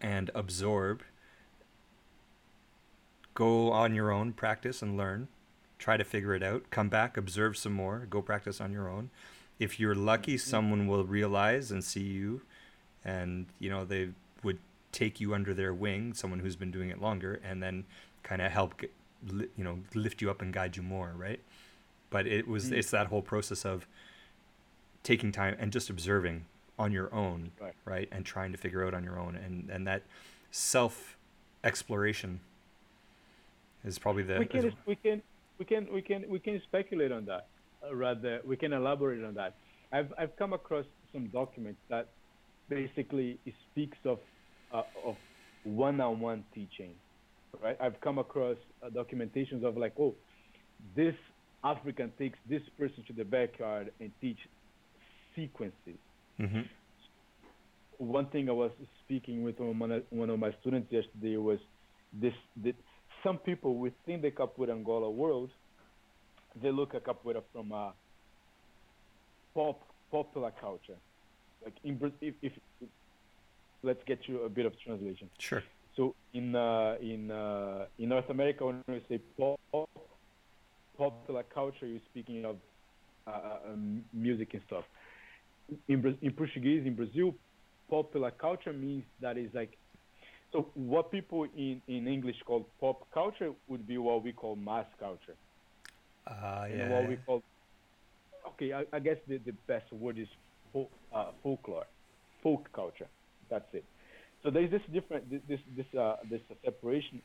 [0.00, 1.02] and absorb.
[3.34, 5.28] Go on your own, practice and learn.
[5.78, 6.64] Try to figure it out.
[6.70, 8.06] Come back, observe some more.
[8.10, 9.10] Go practice on your own.
[9.60, 10.50] If you're lucky, mm-hmm.
[10.50, 12.42] someone will realize and see you,
[13.04, 14.10] and you know they
[14.42, 14.58] would
[14.92, 16.14] take you under their wing.
[16.14, 17.84] Someone who's been doing it longer, and then
[18.22, 21.12] kind of help, you know, lift you up and guide you more.
[21.16, 21.40] Right
[22.10, 22.78] but it was Mm.
[22.78, 23.86] it's that whole process of
[25.02, 26.46] taking time and just observing
[26.78, 27.50] on your own,
[27.84, 28.08] Right.
[28.10, 30.04] And trying to figure out on your own, and and that
[30.50, 31.18] self
[31.64, 32.40] exploration
[33.84, 35.22] is probably the we can is- we can
[35.58, 37.46] we can we can we can speculate on that
[37.86, 39.54] uh, rather we can elaborate on that
[39.92, 42.06] i've i've come across some documents that
[42.68, 43.38] basically
[43.70, 44.18] speaks of
[44.72, 45.16] uh, of
[45.64, 46.94] one-on-one teaching
[47.62, 50.14] right i've come across uh, documentations of like oh
[50.96, 51.14] this
[51.64, 54.38] african takes this person to the backyard and teach
[55.34, 55.98] sequences
[56.38, 56.68] Mhm.
[57.98, 58.70] one thing I was
[59.04, 61.58] speaking with one of, one of my students yesterday was
[62.12, 62.76] this, that
[63.24, 65.50] some people within the Capoeira Angola world,
[66.62, 67.94] they look at Capoeira from a
[69.54, 70.98] pop popular culture.
[71.64, 72.52] Like in if, if
[73.82, 75.30] let's get you a bit of translation.
[75.38, 75.62] Sure.
[75.96, 79.88] So in uh, in uh, in North America, when we say pop,
[80.96, 82.56] popular culture, you're speaking of
[83.26, 84.84] uh, uh, um, music and stuff.
[85.88, 87.34] In in Portuguese, in Brazil,
[87.90, 89.78] popular culture means that is like.
[90.52, 94.86] So what people in, in English call pop culture would be what we call mass
[94.98, 95.36] culture,
[96.26, 96.88] Uh, and yeah.
[96.88, 97.42] what we call.
[98.50, 100.28] Okay, I, I guess the, the best word is
[100.72, 101.86] fol- uh, folklore,
[102.42, 103.08] folk culture.
[103.50, 103.84] That's it.
[104.42, 107.20] So there is this different this this this, uh, this separation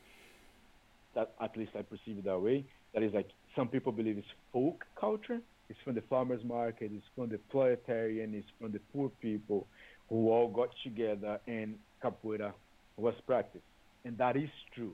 [1.15, 2.65] that at least I perceive it that way.
[2.93, 5.39] That is like some people believe it's folk culture.
[5.69, 6.91] It's from the farmers market.
[6.93, 8.33] It's from the proletarian.
[8.33, 9.67] It's from the poor people
[10.09, 12.53] who all got together and capoeira
[12.97, 13.63] was practiced,
[14.05, 14.93] and that is true.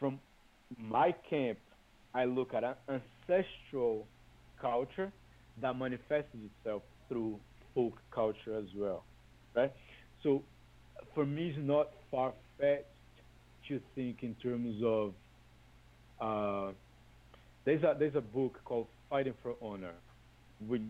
[0.00, 0.18] From
[0.76, 1.58] my camp,
[2.14, 4.06] I look at an ancestral
[4.60, 5.12] culture
[5.60, 7.38] that manifests itself through
[7.74, 9.04] folk culture as well,
[9.58, 9.72] right?
[10.22, 10.42] So
[11.14, 12.86] for me, it's not far fetched
[13.68, 15.14] to think in terms of.
[16.20, 16.72] Uh,
[17.64, 19.94] there's a there's a book called Fighting for Honor,
[20.66, 20.82] which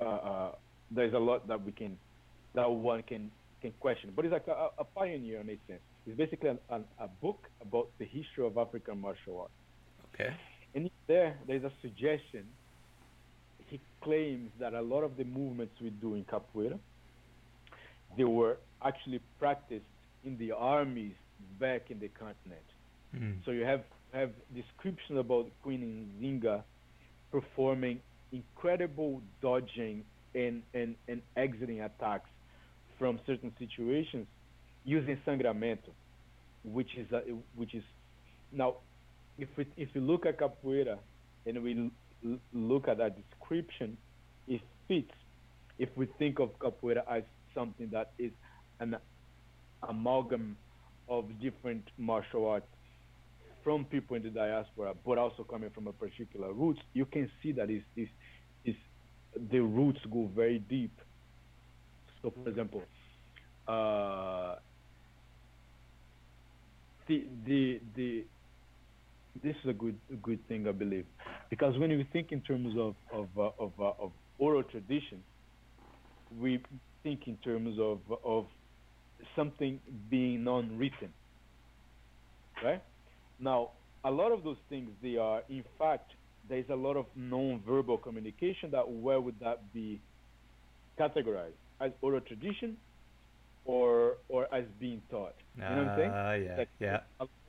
[0.00, 0.52] uh, uh,
[0.90, 1.98] there's a lot that we can
[2.54, 5.80] that one can can question, but it's like a, a pioneer in a sense.
[6.06, 9.52] It's basically an, an, a book about the history of African martial arts.
[10.14, 10.34] Okay.
[10.74, 12.44] And there, there's a suggestion.
[13.70, 16.78] He claims that a lot of the movements we do in capoeira,
[18.16, 19.84] they were actually practiced
[20.24, 21.14] in the armies
[21.60, 22.62] back in the continent.
[23.14, 23.44] Mm.
[23.44, 26.62] So you have have description about Queen Nzinga
[27.30, 28.00] performing
[28.32, 30.02] incredible dodging
[30.34, 32.28] and, and, and exiting attacks
[32.98, 34.26] from certain situations
[34.84, 35.90] using sangramento,
[36.64, 37.20] which is a,
[37.54, 37.82] which is
[38.52, 38.76] now
[39.38, 40.98] if we if you look at capoeira
[41.46, 41.90] and we
[42.52, 43.96] look at that description,
[44.46, 45.12] it fits.
[45.78, 47.22] If we think of capoeira as
[47.54, 48.32] something that is
[48.80, 48.96] an
[49.88, 50.56] amalgam
[51.08, 52.66] of different martial arts
[53.64, 57.52] from people in the diaspora, but also coming from a particular roots, you can see
[57.52, 58.08] that is is
[58.64, 58.74] is
[59.50, 60.92] the roots go very deep.
[62.22, 62.82] So, for example,
[63.66, 64.56] uh,
[67.06, 68.24] the the the
[69.42, 71.06] this is a good a good thing I believe,
[71.50, 75.22] because when you think in terms of of uh, of, uh, of oral tradition,
[76.40, 76.62] we
[77.02, 78.46] think in terms of of
[79.36, 81.12] something being non-written,
[82.62, 82.82] right?
[83.40, 83.70] Now,
[84.04, 86.12] a lot of those things they are in fact
[86.48, 90.00] there is a lot of non-verbal communication that where would that be
[90.98, 92.76] categorized as oral tradition
[93.64, 95.34] or or as being taught?
[95.68, 96.10] You know what I'm saying?
[96.14, 97.00] Ah, yeah, Like, yeah.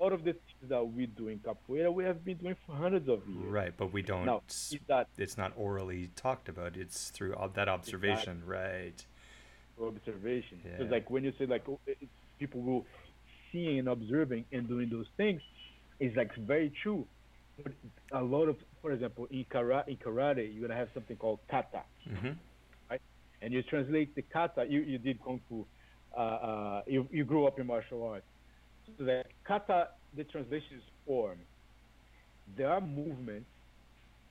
[0.09, 3.07] Lot of the things that we do in capoeira, we have been doing for hundreds
[3.07, 3.45] of years.
[3.45, 4.25] Right, but we don't.
[4.25, 4.41] Now,
[4.87, 6.75] that it's not orally talked about.
[6.75, 9.05] It's through that observation, right?
[9.79, 10.59] observation?
[10.65, 10.71] Yeah.
[10.77, 11.79] Because like when you say like oh,
[12.39, 12.85] people will
[13.51, 15.41] seeing and observing and doing those things,
[15.99, 17.05] is like very true.
[17.63, 17.73] But
[18.11, 21.83] a lot of, for example, in karate, in karate, you're gonna have something called kata,
[22.07, 22.31] hmm
[23.41, 24.65] and you translate the kata.
[24.67, 25.65] You you did kung fu.
[26.17, 28.25] Uh, uh, you you grew up in martial arts.
[28.97, 31.37] So the kata, the translation is form.
[32.57, 33.47] There are movements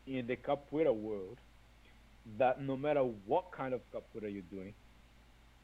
[0.07, 1.37] in the capoeira world
[2.38, 4.75] that no matter what kind of capoeira you're doing,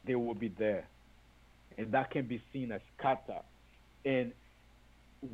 [0.06, 0.86] they will be there,
[1.78, 3.40] and that can be seen as kata.
[4.04, 4.32] And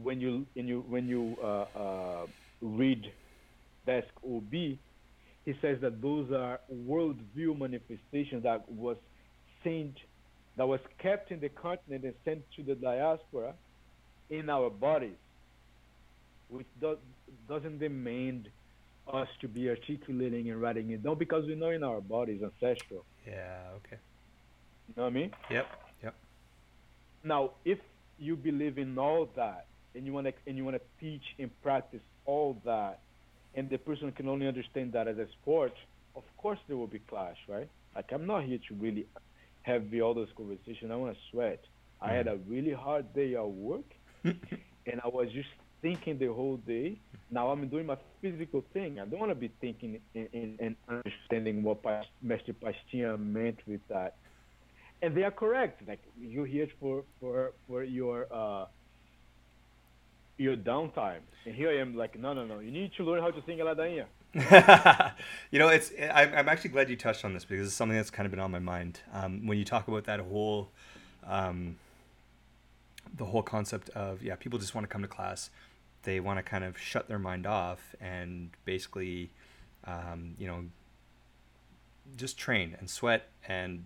[0.03, 2.27] when you when you when you uh, uh,
[2.62, 3.05] read
[3.87, 4.79] Desk OB, he
[5.61, 8.97] says that those are worldview manifestations that was
[9.64, 9.95] sent,
[10.57, 13.55] that was kept in the continent and sent to the diaspora
[14.31, 15.19] in our bodies,
[16.49, 16.99] which does,
[17.49, 18.49] doesn't demand
[19.12, 23.05] us to be articulating and writing it down because we know in our bodies ancestral.
[23.27, 23.59] Yeah.
[23.77, 23.97] Okay.
[24.88, 25.33] You know what I mean?
[25.51, 25.66] Yep.
[26.03, 26.14] Yep.
[27.25, 27.79] Now, if
[28.19, 31.51] you believe in all that and you want to and you want to teach and
[31.62, 33.01] practice all that,
[33.55, 35.75] and the person can only understand that as a sport,
[36.14, 37.69] of course there will be clash, right?
[37.95, 39.07] Like I'm not here to really
[39.62, 40.90] have all those conversations.
[40.90, 41.62] I want to sweat.
[42.01, 42.51] I had mm-hmm.
[42.51, 43.85] a really hard day at work,
[44.25, 45.49] and I was just
[45.83, 46.99] thinking the whole day.
[47.31, 49.01] Now I'm doing my physical thing.
[49.01, 51.79] I don't want to be thinking and, understanding what
[52.23, 54.17] Master Pastinha meant with that.
[55.03, 55.87] And they are correct.
[55.89, 58.67] Like you're here for for for your uh,
[60.37, 62.59] your downtime, and here I am like, no, no, no.
[62.59, 64.05] You need to learn how to sing ladainha.
[65.51, 68.11] you know, it's I'm, I'm actually glad you touched on this because it's something that's
[68.11, 69.01] kind of been on my mind.
[69.13, 70.69] Um, when you talk about that whole,
[71.27, 71.77] um,
[73.16, 75.51] the whole concept of yeah, people just want to come to class,
[76.03, 79.31] they want to kind of shut their mind off and basically,
[79.85, 80.64] um, you know,
[82.16, 83.85] just train and sweat and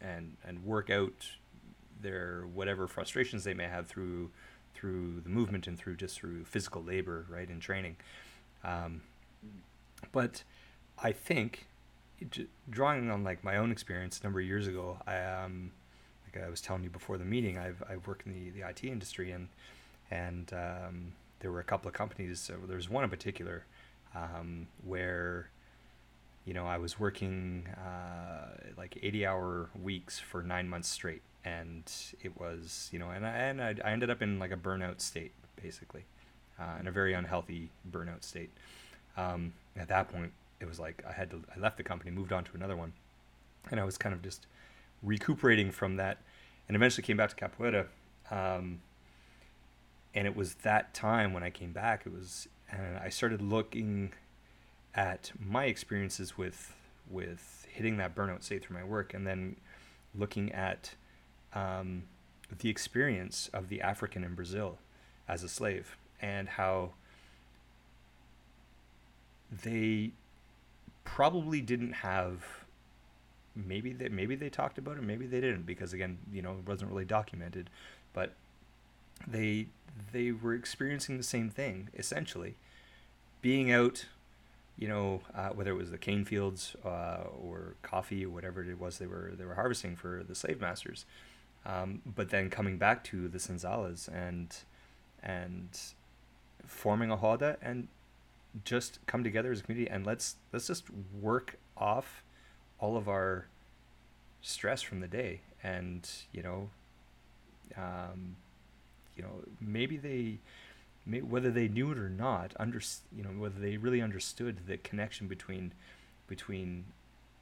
[0.00, 1.32] and and work out
[2.00, 4.30] their whatever frustrations they may have through
[4.74, 7.96] through the movement and through just through physical labor, right, and training.
[8.64, 9.02] Um,
[10.10, 10.42] but
[10.98, 11.66] I think,
[12.68, 15.72] drawing on like my own experience a number of years ago, I um,
[16.34, 18.84] like I was telling you before the meeting, I've I've worked in the, the IT
[18.84, 19.48] industry and
[20.10, 22.50] and um, there were a couple of companies.
[22.66, 23.64] There was one in particular
[24.14, 25.48] um, where
[26.44, 31.90] you know I was working uh, like 80 hour weeks for nine months straight, and
[32.22, 35.00] it was you know and I, and I, I ended up in like a burnout
[35.00, 36.04] state basically,
[36.58, 38.50] uh, in a very unhealthy burnout state.
[39.16, 42.32] Um, at that point, it was like I had to I left the company, moved
[42.32, 42.92] on to another one,
[43.70, 44.46] and I was kind of just
[45.02, 46.18] recuperating from that,
[46.68, 47.86] and eventually came back to capoeira.
[48.30, 48.80] Um,
[50.14, 52.06] and it was that time when I came back.
[52.06, 54.12] It was and I started looking
[54.94, 56.74] at my experiences with
[57.08, 59.56] with hitting that burnout state through my work, and then
[60.14, 60.94] looking at
[61.54, 62.04] um,
[62.58, 64.78] the experience of the African in Brazil
[65.28, 66.92] as a slave and how
[69.62, 70.12] they
[71.04, 72.61] probably didn't have
[73.54, 76.66] maybe they maybe they talked about it maybe they didn't because again you know it
[76.66, 77.68] wasn't really documented
[78.12, 78.32] but
[79.26, 79.66] they
[80.12, 82.56] they were experiencing the same thing essentially.
[83.40, 84.06] Being out
[84.78, 88.80] you know uh, whether it was the cane fields uh, or coffee or whatever it
[88.80, 91.04] was they were they were harvesting for the slave masters
[91.66, 94.56] um, but then coming back to the senzalas and
[95.22, 95.78] and
[96.66, 97.88] forming a roda and
[98.64, 100.84] just come together as a community and let's let's just
[101.20, 102.22] work off
[102.82, 103.46] all of our
[104.42, 106.68] stress from the day and you know
[107.76, 108.36] um,
[109.16, 110.38] you know maybe they
[111.06, 112.80] may, whether they knew it or not under
[113.16, 115.72] you know whether they really understood the connection between
[116.26, 116.84] between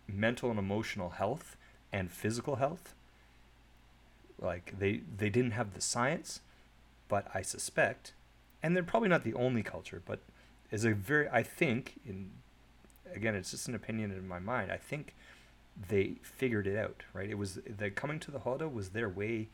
[0.06, 1.56] mental and emotional health
[1.92, 2.94] and physical health
[4.40, 6.40] like they they didn't have the science
[7.08, 8.12] but i suspect
[8.62, 10.20] and they're probably not the only culture but
[10.70, 12.30] is a very I think in
[13.14, 14.70] again it's just an opinion in my mind.
[14.70, 15.14] I think
[15.88, 17.28] they figured it out, right?
[17.28, 19.48] It was the coming to the roda was their way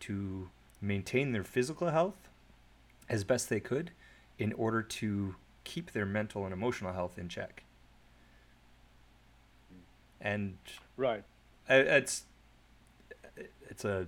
[0.00, 2.28] to maintain their physical health
[3.08, 3.90] as best they could
[4.38, 7.64] in order to keep their mental and emotional health in check.
[10.20, 10.58] And
[10.96, 11.24] right,
[11.68, 12.24] it's
[13.68, 14.06] it's a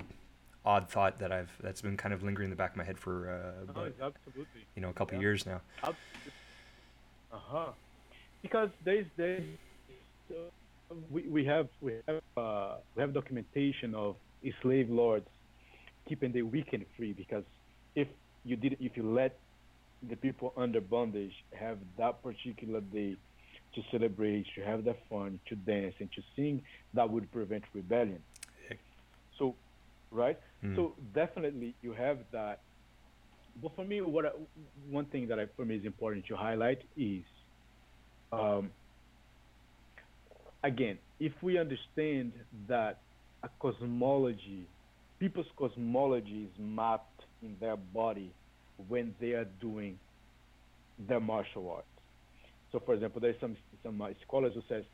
[0.65, 2.99] odd thought that I've that's been kind of lingering in the back of my head
[2.99, 4.67] for uh, about, absolutely.
[4.75, 5.23] you know a couple yeah.
[5.23, 5.61] years now.
[5.83, 5.93] Uh
[7.31, 7.67] huh.
[8.43, 9.45] Because there's there's
[11.11, 14.17] we, we have we have uh, we have documentation of
[14.61, 15.27] slave lords
[16.09, 17.45] keeping the weekend free because
[17.95, 18.09] if
[18.45, 19.39] you did if you let
[20.09, 23.17] the people under bondage have that particular day
[23.75, 26.61] to celebrate, to have that fun, to dance and to sing,
[26.93, 28.21] that would prevent rebellion.
[29.39, 29.55] So,
[30.11, 30.39] right?
[30.63, 30.77] Mm.
[30.77, 32.61] So definitely you have that
[33.61, 34.31] but for me, what I,
[34.89, 37.23] one thing that I, for me is important to highlight is,
[38.33, 38.71] um,
[40.63, 42.33] again, if we understand
[42.69, 42.99] that
[43.43, 44.67] a cosmology,
[45.19, 48.31] people's cosmology is mapped in their body
[48.89, 49.99] when they are doing
[51.09, 51.87] their martial arts.
[52.71, 54.85] So, for example, there's some some uh, scholars who says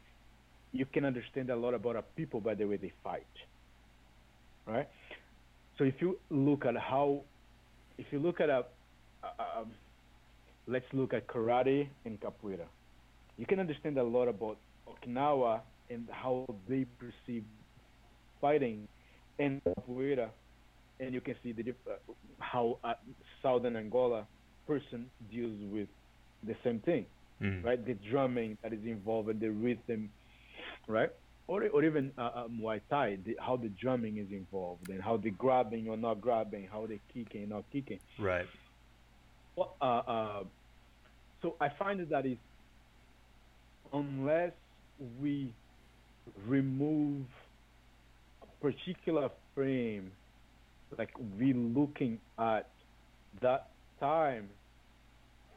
[0.72, 3.22] you can understand a lot about a people by the way they fight,
[4.66, 4.88] right?
[5.76, 7.22] So, if you look at how
[7.98, 8.64] if you look at a,
[9.24, 9.70] um,
[10.66, 12.66] let's look at karate and capoeira.
[13.36, 14.58] You can understand a lot about
[14.88, 15.60] Okinawa
[15.90, 17.44] and how they perceive
[18.40, 18.86] fighting
[19.38, 20.28] and capoeira,
[21.00, 21.94] and you can see the uh,
[22.38, 22.94] how a
[23.42, 24.26] southern Angola
[24.66, 25.88] person deals with
[26.46, 27.06] the same thing,
[27.42, 27.64] mm.
[27.64, 27.84] right?
[27.84, 30.10] The drumming that is involved and the rhythm,
[30.86, 31.10] right?
[31.48, 35.16] or, or even uh, uh, Muay Thai, the, how the drumming is involved and how
[35.16, 37.98] the grabbing or not grabbing, how the kicking or not kicking.
[38.18, 38.46] Right.
[39.56, 40.42] Well, uh, uh,
[41.42, 42.36] so I find that is
[43.92, 44.52] unless
[44.98, 45.52] we
[46.46, 47.26] remove
[48.42, 50.10] a particular frame,
[50.96, 52.68] like we looking at
[53.40, 53.68] that
[54.00, 54.48] time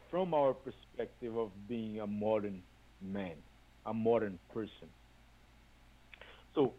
[0.09, 2.61] from our perspective of being a modern
[3.01, 3.35] man,
[3.85, 4.89] a modern person.
[6.53, 6.73] So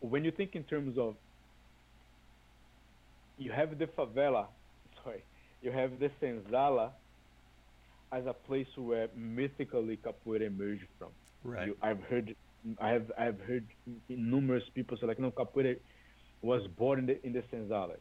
[0.00, 1.14] when you think in terms of
[3.36, 4.46] you have the favela,
[5.04, 5.22] sorry,
[5.62, 6.90] you have the senzala
[8.10, 11.10] as a place where mythically capoeira emerged from.
[11.44, 11.68] Right.
[11.68, 12.34] You, I've heard,
[12.80, 13.64] I have, I've heard
[14.08, 15.76] numerous people say like, no, capoeira
[16.42, 17.98] was born in the in the senzalas,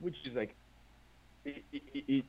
[0.00, 0.54] which is like,
[1.44, 2.24] it, it, it,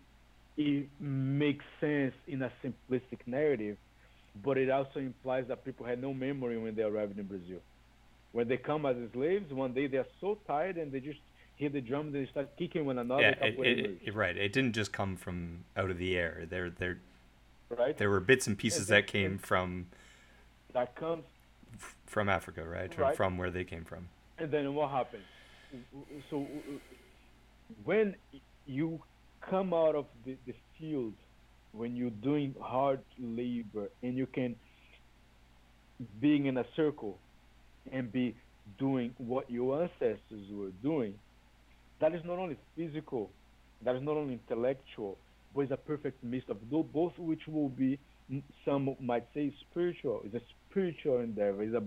[0.57, 3.77] it makes sense in a simplistic narrative,
[4.43, 7.59] but it also implies that people had no memory when they arrived in Brazil.
[8.31, 11.19] When they come as slaves, one day they're so tired and they just
[11.55, 13.21] hear the drums and they start kicking one another.
[13.21, 14.37] Yeah, it, it, it, right.
[14.37, 16.45] It didn't just come from out of the air.
[16.49, 16.99] There, there,
[17.77, 17.97] right.
[17.97, 19.87] There were bits and pieces that came from
[20.73, 21.23] that comes
[22.05, 22.95] from Africa, right?
[22.97, 23.15] right?
[23.15, 24.09] From where they came from.
[24.37, 25.23] And then what happened?
[26.29, 26.47] So
[27.83, 28.15] when
[28.65, 29.01] you
[29.49, 31.13] come out of the, the field,
[31.71, 34.55] when you're doing hard labor, and you can
[36.21, 37.17] being in a circle
[37.91, 38.35] and be
[38.77, 41.13] doing what your ancestors were doing,
[41.99, 43.29] that is not only physical,
[43.83, 45.17] that is not only intellectual,
[45.53, 47.99] but it's a perfect mix of both, which will be
[48.63, 50.21] some might say spiritual.
[50.23, 51.63] It's a spiritual endeavor.
[51.63, 51.83] It's a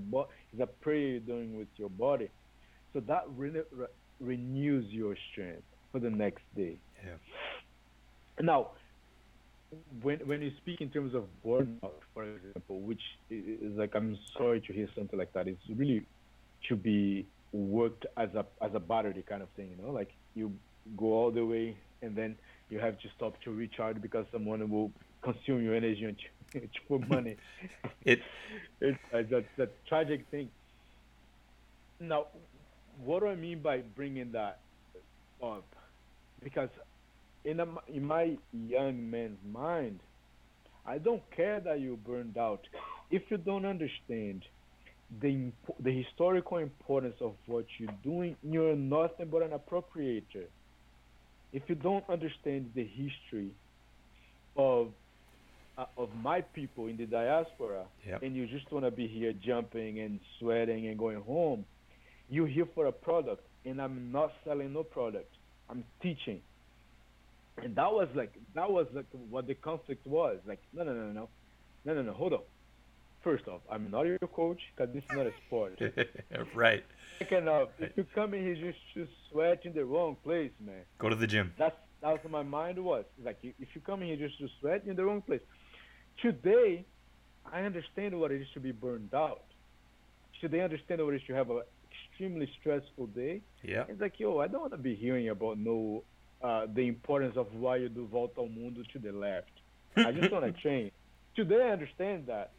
[0.53, 2.29] it's a prayer you're doing with your body,
[2.93, 3.87] so that re- re-
[4.21, 6.79] renews your strength for the next day.
[7.05, 7.13] Yeah.
[8.41, 8.71] Now,
[10.03, 14.61] when when you speak in terms of burnout, for example, which is like I'm sorry
[14.63, 15.47] to hear something like that.
[15.47, 16.05] It's really
[16.63, 20.53] should be worked as a as a battery kind of thing, you know, like you
[20.97, 22.37] go all the way and then
[22.73, 24.91] you have to stop to recharge because someone will
[25.23, 26.17] consume your energy and
[26.89, 27.37] for money.
[28.05, 28.21] it
[28.81, 30.49] it's uh, a, a tragic thing.
[32.01, 32.27] Now,
[33.05, 34.59] what do I mean by bringing that
[35.43, 35.65] up?
[36.43, 36.71] Because
[37.45, 40.01] in a, in my young man's mind,
[40.87, 42.67] I don't care that you burned out
[43.11, 44.45] if you don't understand
[45.21, 50.47] the the historical importance of what you're doing, you're nothing but an appropriator.
[51.53, 53.51] If you don't understand the history
[54.57, 54.89] of
[55.79, 58.23] uh, of my people in the diaspora, yep.
[58.23, 61.65] and you just want to be here jumping and sweating and going home,
[62.29, 65.31] you're here for a product, and I'm not selling no product.
[65.71, 66.41] I'm teaching,
[67.63, 70.39] and that was like that was like what the conflict was.
[70.47, 71.29] Like no no no no
[71.85, 72.47] no no no hold up
[73.23, 75.81] first off, I'm not your coach because this is not a sport.
[76.55, 76.85] right.
[77.19, 80.83] Second off, if you come in here just to sweat in the wrong place, man.
[80.99, 81.53] Go to the gym.
[81.59, 83.05] That's that's what my mind was.
[83.25, 85.41] Like if you come in here just to sweat in the wrong place.
[86.21, 86.85] Today,
[87.51, 89.45] I understand what it is to be burned out.
[90.41, 93.41] Today, I understand what it is to have an extremely stressful day.
[93.63, 93.85] Yeah.
[93.89, 96.05] It's like, yo, I don't want to be hearing about no
[96.43, 99.51] uh, the importance of why you do Volta ao Mundo to the left.
[99.97, 100.93] I just want to change.
[101.37, 102.51] Today, I understand that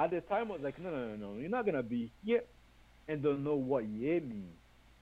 [0.00, 2.42] at the time I was like, no, no, no, no, you're not gonna be here
[3.06, 4.56] and don't know what yeah means.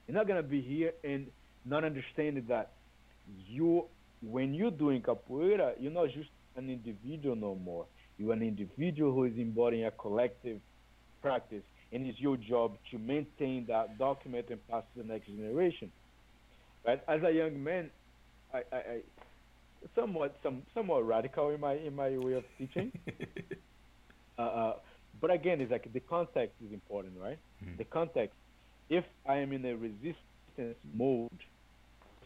[0.06, 1.28] You're not gonna be here and
[1.64, 2.72] not understanding that
[3.48, 3.84] you,
[4.22, 7.86] when you're doing capoeira, you're not just an individual no more.
[8.18, 10.58] You're an individual who is embodying a collective
[11.22, 15.92] practice, and it's your job to maintain that, document, and pass to the next generation.
[16.84, 17.90] But As a young man,
[18.52, 19.00] I, I, I
[19.94, 22.90] somewhat some somewhat radical in my in my way of teaching.
[24.38, 24.72] Uh, uh,
[25.20, 27.38] but again, it's like the context is important, right?
[27.64, 27.76] Mm-hmm.
[27.78, 28.36] The context.
[28.88, 31.30] If I am in a resistance mode,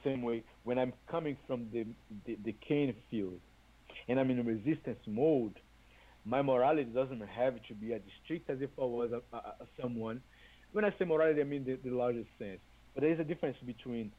[0.05, 1.87] same way when I'm coming from the
[2.27, 3.41] the, the cane field,
[4.09, 5.55] and I'm in a resistance mode,
[6.25, 9.67] my morality doesn't have to be as strict as if I was a, a, a
[9.81, 10.21] someone.
[10.73, 12.61] When I say morality, I mean the, the largest sense.
[12.95, 14.13] But there is a difference between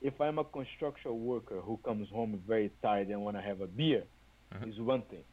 [0.00, 3.66] if I'm a construction worker who comes home very tired and want to have a
[3.66, 4.04] beer,
[4.52, 4.66] uh-huh.
[4.68, 5.24] is one thing.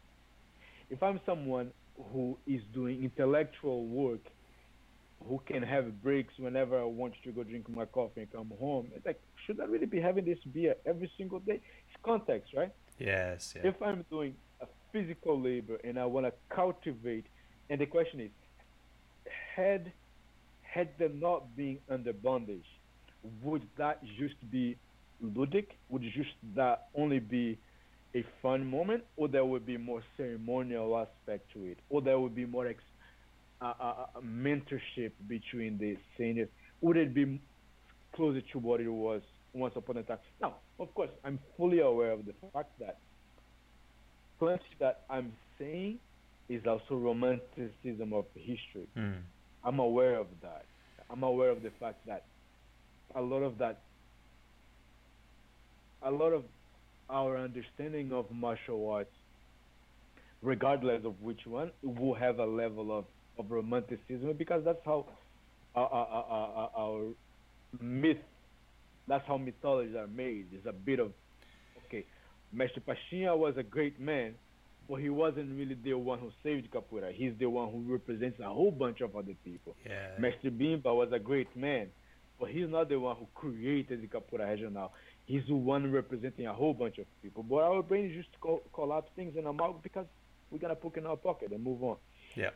[0.90, 4.22] If I'm someone who is doing intellectual work,
[5.28, 8.90] who can have breaks whenever I want to go drink my coffee and come home.
[8.96, 11.62] It's like, should I really be having this beer every single day?
[11.90, 12.72] It's context, right?
[13.00, 13.54] Yes.
[13.56, 13.70] Yeah.
[13.70, 17.26] If I'm doing a physical labor and I want to cultivate,
[17.70, 18.30] and the question is,
[19.56, 19.92] had
[20.62, 22.66] had them not being under bondage,
[23.42, 24.78] would that just be
[25.24, 25.68] ludic?
[25.90, 27.58] Would just that only be
[28.16, 32.34] a fun moment, or there would be more ceremonial aspect to it, or there would
[32.34, 32.82] be more ex-
[33.62, 36.50] uh, uh, mentorship between the seniors?
[36.82, 37.40] Would it be
[38.16, 39.22] closer to what it was
[39.54, 40.20] once upon a time?
[40.42, 42.98] Now, of course, I'm fully aware of the fact that
[44.40, 46.00] plenty that I'm saying
[46.48, 48.88] is also romanticism of history.
[48.98, 49.18] Mm.
[49.64, 50.66] I'm aware of that.
[51.10, 52.24] I'm aware of the fact that
[53.16, 53.82] a lot of that,
[56.02, 56.44] a lot of
[57.10, 59.14] our understanding of martial arts,
[60.42, 63.06] regardless of which one, will have a level of,
[63.38, 65.06] of romanticism because that's how
[65.76, 67.02] our, our, our, our
[67.82, 68.18] myth,
[69.08, 70.48] that's how mythologies are made.
[70.54, 71.12] It's a bit of,
[71.88, 72.06] okay,
[72.54, 74.36] Mestre Pastinha was a great man,
[74.90, 77.12] but he wasn't really the one who saved Capoeira.
[77.12, 79.76] He's the one who represents a whole bunch of other people.
[79.86, 80.10] Yeah.
[80.20, 81.88] Mestre Bimba was a great man,
[82.40, 84.92] but he's not the one who created the Capoeira Regional.
[85.26, 87.44] He's the one representing a whole bunch of people.
[87.44, 90.06] But our brains just call, collapse things in our mouth because
[90.52, 91.98] we're gonna put in our pocket and move on.
[92.36, 92.56] Yep.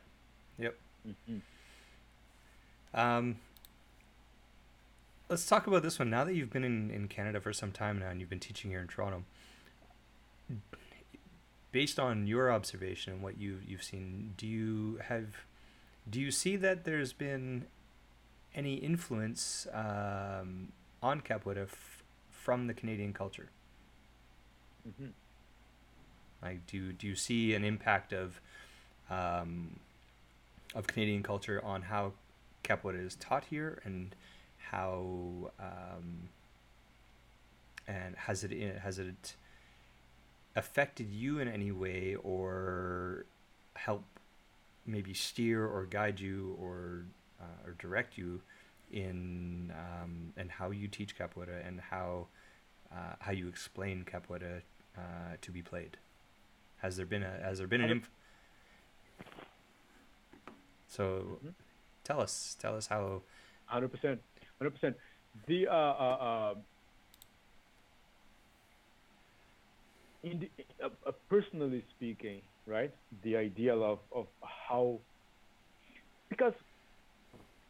[0.59, 0.75] Yep.
[1.07, 2.99] Mm-hmm.
[2.99, 3.37] Um,
[5.29, 6.09] let's talk about this one.
[6.09, 8.71] Now that you've been in, in Canada for some time now and you've been teaching
[8.71, 9.23] here in Toronto,
[11.71, 15.27] based on your observation and what you you've seen, do you have
[16.09, 17.65] do you see that there's been
[18.55, 20.69] any influence um,
[21.01, 21.67] on capoeira
[22.49, 23.47] from the Canadian culture?
[24.87, 25.11] Mm-hmm.
[26.41, 28.41] Like, do do you see an impact of
[29.07, 29.79] um,
[30.73, 32.13] of Canadian culture on how
[32.63, 34.15] capoeira is taught here, and
[34.71, 36.29] how um,
[37.87, 39.35] and has it has it
[40.55, 43.25] affected you in any way, or
[43.75, 44.03] help
[44.87, 47.05] maybe steer or guide you or
[47.39, 48.41] uh, or direct you
[48.91, 52.25] in um, and how you teach capoeira and how
[52.91, 54.61] uh, how you explain capoeira
[54.97, 55.01] uh,
[55.41, 55.97] to be played.
[56.77, 58.09] Has there been a has there been an inf-
[60.87, 61.53] so Mhm.
[62.03, 63.21] tell us tell us how
[63.65, 64.19] Hundred percent,
[64.57, 64.97] hundred percent.
[65.47, 66.55] The uh, uh, uh,
[70.23, 70.49] in the,
[70.83, 72.91] uh, uh, personally speaking, right?
[73.23, 74.99] The idea of of how
[76.29, 76.53] because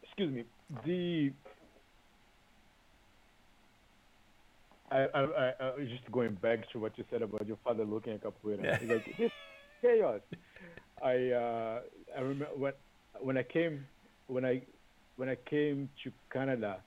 [0.02, 0.44] excuse me
[0.86, 1.32] the
[4.90, 8.14] I, I, I, was just going back to what you said about your father looking
[8.14, 8.62] at capoeira.
[8.62, 8.78] Yeah.
[8.80, 9.30] It's like this
[9.80, 10.20] chaos.
[11.02, 11.80] I uh,
[12.16, 12.72] I remember when
[13.20, 13.86] when I came
[14.26, 14.62] when I
[15.16, 16.78] when I came to Canada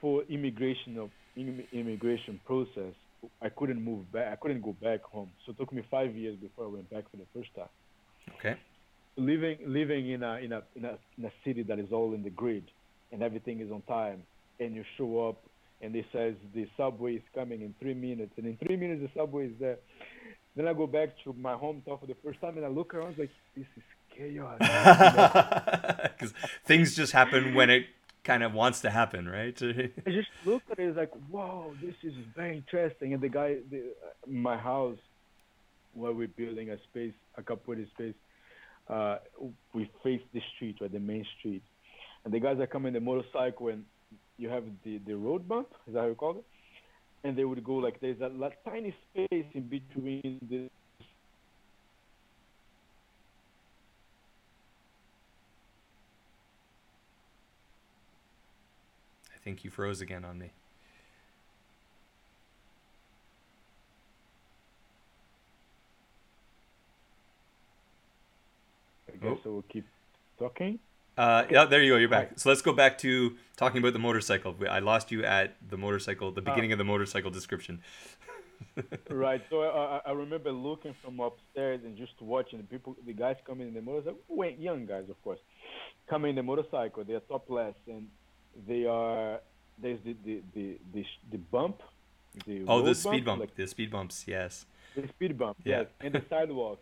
[0.00, 2.94] for immigration of immigration process.
[3.42, 4.32] I couldn't move back.
[4.32, 5.30] I couldn't go back home.
[5.44, 7.68] So it took me five years before I went back for the first time
[8.34, 8.56] okay
[9.16, 12.22] living living in a in a in a in a city that is all in
[12.22, 12.64] the grid
[13.12, 14.22] and everything is on time
[14.60, 15.42] and you show up
[15.80, 18.32] and it says the subway is coming in three minutes.
[18.36, 19.78] And in three minutes the subway is there.
[20.54, 23.18] Then i go back to my hometown for the first time and i look around
[23.18, 23.82] like this is
[24.16, 24.58] chaos.
[26.18, 26.32] Because
[26.64, 27.86] things just happen when it
[28.24, 29.56] kind of wants to happen right?
[29.62, 33.12] I just look at it it's like whoa this is very interesting.
[33.12, 33.82] And the guy the, uh,
[34.26, 34.98] my house
[35.92, 38.14] where we're building a space a capoeira space
[38.88, 39.18] uh,
[39.72, 41.62] we face the street or the main street,
[42.24, 43.84] and the guys are coming in the motorcycle and
[44.38, 46.44] you have the the road bump, is that how you call it?
[47.24, 50.68] And they would go like there's a la- tiny space in between the
[59.34, 60.50] i think you froze again on me
[69.08, 69.48] I guess Oh.
[69.48, 69.86] I will keep
[70.38, 70.78] talking.
[71.16, 73.98] Uh, yeah there you go you're back so let's go back to talking about the
[73.98, 77.80] motorcycle i lost you at the motorcycle the beginning of the motorcycle description
[79.10, 79.42] right.
[79.50, 83.68] So I, I remember looking from upstairs and just watching the people, the guys coming
[83.68, 85.38] in the motorcycle, wait, young guys, of course,
[86.08, 87.04] coming in the motorcycle.
[87.04, 88.08] They are topless and
[88.66, 89.40] they are
[89.78, 91.82] there's the the the the, the bump.
[92.46, 95.80] The oh the speed bump like the speed bumps yes the speed bump, Yeah.
[95.80, 96.80] yes, and the sidewalk,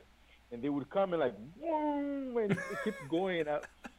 [0.52, 3.60] and they would come and like, and it keep going, uh,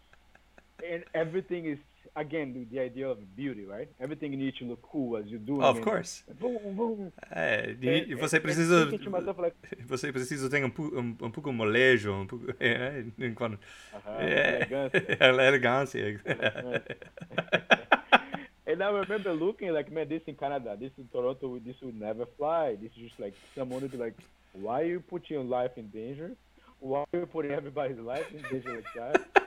[0.83, 1.79] and everything is
[2.15, 3.89] again the, the idea of beauty, right?
[3.99, 5.61] Everything needs to look cool as you do.
[5.61, 7.11] oh, of course Boom, boom.
[7.31, 9.55] é, e- And- e você and- precisa to like,
[9.85, 13.59] você precisa ter um, um, um pouco molejo um pouco é, enquanto
[13.93, 15.17] uh-huh, é, elegância.
[15.19, 16.21] elegância
[18.67, 22.25] and I remember looking like, man, this in Canada, this in Toronto, this would never
[22.37, 22.75] fly.
[22.75, 24.15] This is just like someone would be like,
[24.53, 26.31] why are you putting your life in danger?
[26.79, 29.44] Why are you putting everybody's life in danger like that?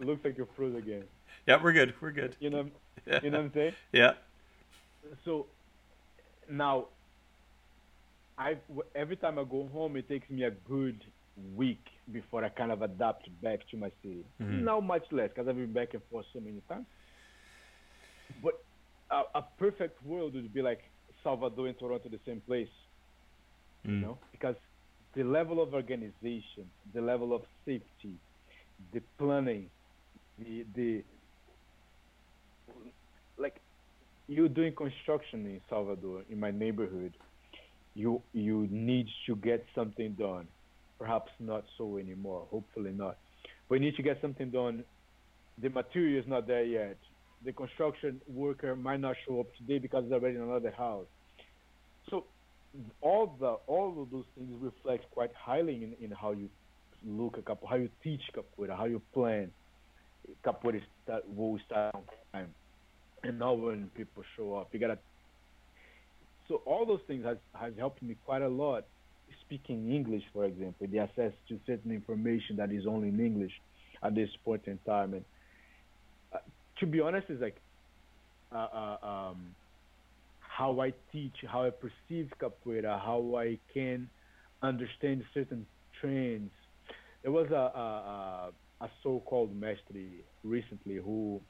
[0.00, 1.04] It looks like you're froze again.
[1.46, 2.68] yeah we're good we're good You know,
[3.22, 3.74] you know what I'm saying?
[3.92, 4.12] yeah
[5.24, 5.46] So
[6.50, 6.86] now,
[8.38, 8.56] I
[8.94, 11.04] every time I go home, it takes me a good
[11.54, 14.24] week before I kind of adapt back to my city.
[14.40, 14.62] Mhm.
[14.64, 16.86] Now much less because I've been back and forth so many times.
[18.42, 18.54] But
[19.10, 20.80] a, a perfect world would be like
[21.22, 22.68] Salvador and Toronto, the same place,
[23.86, 23.90] Mm.
[24.00, 24.56] you know, because
[25.14, 28.14] the level of organization, the level of safety,
[28.92, 29.70] the planning,
[30.38, 31.04] the the
[33.38, 33.60] like
[34.36, 37.14] you doing construction in Salvador in my neighborhood,
[37.94, 40.46] you you need to get something done.
[40.98, 42.46] Perhaps not so anymore.
[42.50, 43.16] Hopefully not.
[43.68, 44.84] But you need to get something done.
[45.60, 46.98] The material is not there yet.
[47.44, 51.06] The construction worker might not show up today because it's already in another house.
[52.10, 52.24] So
[53.00, 56.50] all the all of those things reflect quite highly in, in how you
[57.06, 59.50] look at capoeira, how you teach capoeira, how you plan
[60.44, 60.80] capoeira
[61.34, 62.54] will start on time,
[63.26, 64.68] and not when people show up.
[64.72, 64.98] You gotta.
[66.48, 68.84] So all those things has has helped me quite a lot.
[69.44, 73.52] Speaking English, for example, the access to certain information that is only in English
[74.02, 75.24] at this point in time, and
[76.32, 76.38] uh,
[76.80, 77.56] to be honest, it's like.
[78.52, 79.54] Uh, uh, um,
[80.56, 84.08] how I teach, how I perceive capoeira, how I can
[84.62, 85.66] understand certain
[86.00, 86.50] trends.
[87.22, 90.06] There was a, a, a so-called mestre
[90.44, 91.40] recently who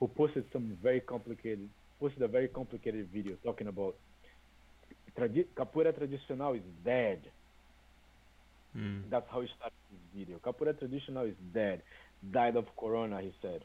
[0.00, 1.68] who posted some very complicated
[1.98, 3.94] posted a very complicated video talking about
[5.18, 7.20] tradi- capoeira tradicional is dead.
[8.76, 9.04] Mm.
[9.10, 10.38] That's how he started his video.
[10.38, 11.82] Capoeira traditional is dead,
[12.30, 13.20] died of corona.
[13.22, 13.62] He said.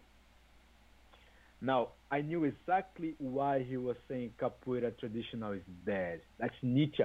[1.63, 6.21] Now, I knew exactly why he was saying capoeira traditional is dead.
[6.39, 7.03] That's Nietzsche.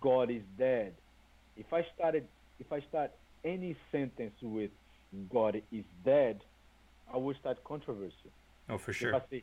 [0.00, 0.94] God is dead.
[1.56, 2.26] If I started,
[2.60, 3.10] if I start
[3.44, 4.70] any sentence with
[5.32, 6.40] God is dead,
[7.12, 8.30] I will start controversy.
[8.72, 9.12] Oh, for sure.
[9.30, 9.42] Say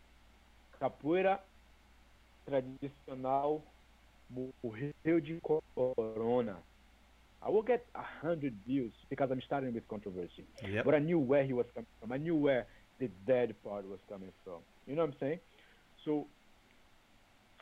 [0.82, 1.40] capoeira
[2.50, 3.62] tradicional
[4.34, 6.56] morreu de corona,
[7.42, 10.46] I will get a hundred views because I'm starting with controversy.
[10.68, 10.86] Yep.
[10.86, 12.12] But I knew where he was coming from.
[12.12, 12.66] I knew where
[13.00, 14.60] the dead part was coming from.
[14.88, 15.40] You know what I'm saying?
[16.06, 16.26] So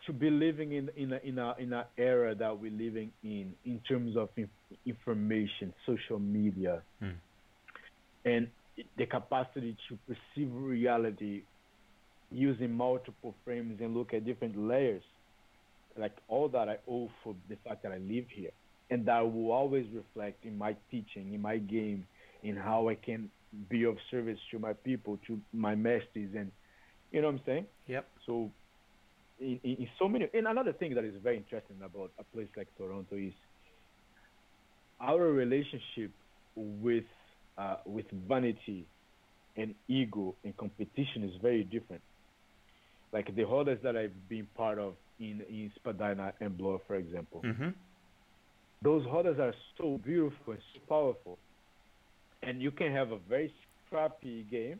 [0.05, 3.53] to be living in in a in a in a era that we're living in
[3.65, 4.49] in terms of in,
[4.85, 7.17] information, social media, Hmm.
[8.25, 8.47] and
[8.95, 11.43] the capacity to perceive reality
[12.31, 15.03] using multiple frames and look at different layers,
[15.97, 18.51] like all that I owe for the fact that I live here,
[18.89, 22.05] and that will always reflect in my teaching, in my game,
[22.43, 23.29] in how I can
[23.69, 26.51] be of service to my people, to my masters, and
[27.11, 27.65] you know what I'm saying.
[27.87, 28.07] Yep.
[28.25, 28.51] So,
[29.39, 32.47] in, in, in so many, and another thing that is very interesting about a place
[32.55, 33.33] like Toronto is
[34.99, 36.11] our relationship
[36.55, 37.05] with
[37.57, 38.85] uh, with vanity
[39.55, 42.01] and ego and competition is very different.
[43.13, 47.41] Like the rodas that I've been part of in in Spadina and Bloor, for example,
[47.43, 47.69] Mm-hmm.
[48.81, 51.39] those rodas are so beautiful and so powerful,
[52.41, 53.53] and you can have a very
[53.85, 54.79] scrappy game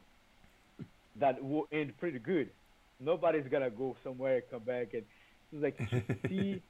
[1.15, 2.51] that will end pretty good.
[2.99, 5.05] Nobody's gonna go somewhere and come back, and
[5.51, 6.63] it's like to see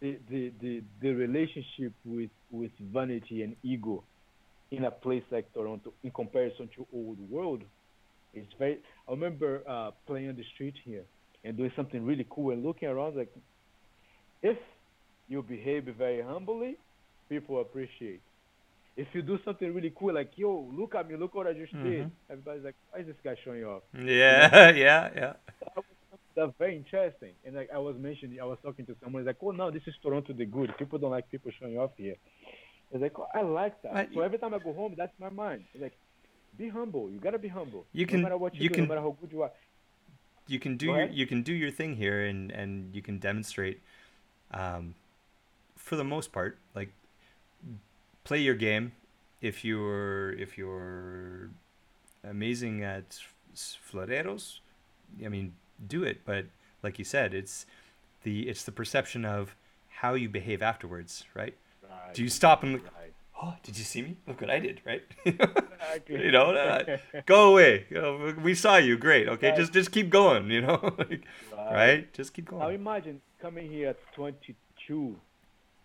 [0.00, 4.04] the, the the the relationship with with vanity and ego
[4.70, 7.64] in a place like Toronto in comparison to old world.
[8.34, 8.78] It's very.
[9.08, 11.04] I remember uh, playing on the street here
[11.44, 13.30] and doing something really cool and looking around like,
[14.42, 14.58] if
[15.28, 16.76] you behave very humbly,
[17.28, 18.20] people appreciate.
[18.96, 21.72] If you do something really cool, like yo, look at me, look what I just
[21.72, 22.06] did.
[22.06, 22.10] Mhm.
[22.30, 23.82] Everybody's like, why is this guy showing off?
[23.94, 25.32] Yeah, yeah, yeah.
[26.36, 27.34] That's very interesting.
[27.44, 29.24] And like I was mentioning, I was talking to someone.
[29.24, 30.72] Like, oh no, this is Toronto the good.
[30.78, 32.16] People don't like people showing off here.
[32.92, 33.92] It's like, oh, I like that.
[34.14, 35.64] So every time I go home, that's my mind.
[35.74, 35.96] It's like,
[36.60, 37.10] be humble.
[37.10, 37.86] You gotta be humble.
[37.92, 39.52] You can- no matter what you, you do, can- no matter how good you are.
[40.46, 43.78] You can do your you can do your thing here, and and you can demonstrate,
[44.52, 44.94] um,
[45.76, 46.90] for the most part, like
[48.24, 48.92] play your game.
[49.40, 51.50] If you're if you're
[52.24, 53.18] amazing at
[53.54, 54.58] floreios,
[55.24, 55.54] I mean,
[55.94, 56.18] do it.
[56.24, 56.46] But
[56.82, 57.64] like you said, it's
[58.24, 59.54] the it's the perception of
[60.02, 61.54] how you behave afterwards, right?
[61.82, 62.14] Right.
[62.14, 62.86] Do you stop and look?
[63.42, 63.52] Right.
[63.52, 64.16] Oh, did you see me?
[64.26, 65.02] Look what I did, right?
[66.08, 67.86] You know, uh, go away.
[67.90, 68.96] You know, we saw you.
[68.96, 69.28] Great.
[69.28, 69.56] Okay, Right.
[69.58, 70.50] just just keep going.
[70.50, 71.22] You know, like,
[71.56, 72.12] right?
[72.12, 72.62] Just keep going.
[72.62, 75.16] Now imagine coming here at 22,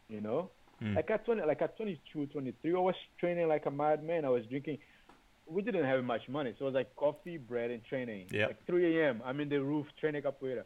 [0.09, 0.49] you know?
[0.83, 0.95] Mm.
[0.95, 4.25] Like at 20, like at 22, 23, I was training like a madman.
[4.25, 4.77] I was drinking.
[5.47, 8.27] We didn't have much money, so it was like coffee, bread, and training.
[8.31, 8.47] Yeah.
[8.47, 9.21] Like 3 a.m.
[9.25, 10.63] I'm in the roof training capoeira.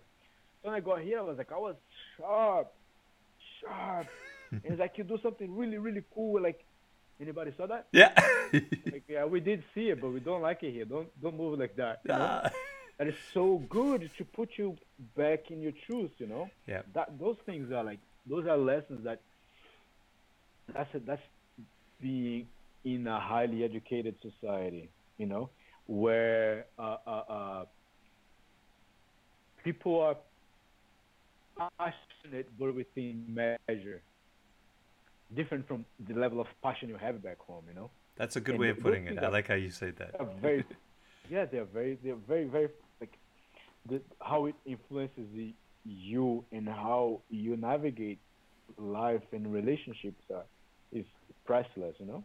[0.62, 1.76] So when I got here, I was like, I was
[2.18, 2.74] sharp,
[3.62, 4.08] sharp.
[4.52, 6.42] and it's like you do something really, really cool.
[6.42, 6.60] Like
[7.20, 7.88] anybody saw that?
[7.92, 8.12] Yeah.
[8.52, 10.86] Like yeah, we did see it, but we don't like it here.
[10.86, 12.02] Don't don't move like that.
[12.06, 12.42] You know?
[12.98, 14.76] That is so good to put you
[15.16, 16.50] back in your truth, you know.
[16.68, 16.82] Yeah.
[16.94, 19.22] That those things are like those are lessons that
[20.74, 21.22] that's a, that's
[22.02, 22.48] being
[22.84, 25.50] in a highly educated society, you know,
[25.88, 27.66] where uh, uh, uh,
[29.64, 30.18] people are
[31.78, 34.02] passionate but within measure.
[35.36, 37.64] Different from the level of passion you have back home.
[37.68, 37.90] You know.
[38.16, 39.18] That's a good And way of putting it.
[39.20, 40.16] I like how you say that.
[40.42, 40.64] very
[41.30, 42.70] yeah they're very they're very very
[43.00, 43.14] like
[43.88, 45.54] the, how it influences the,
[45.86, 48.20] you and how you navigate
[48.78, 50.44] life and relationships are
[50.92, 51.06] is
[51.46, 52.24] priceless you know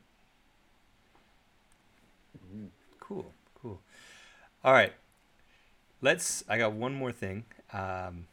[2.55, 2.69] Mhm.
[3.01, 3.81] Cool, cool.
[4.65, 4.93] All right,
[6.01, 6.45] let's.
[6.49, 7.45] I got one more thing.
[7.73, 8.27] Um,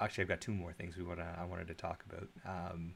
[0.00, 1.26] actually, I've got two more things we want to.
[1.38, 2.28] I wanted to talk about.
[2.46, 2.94] Um,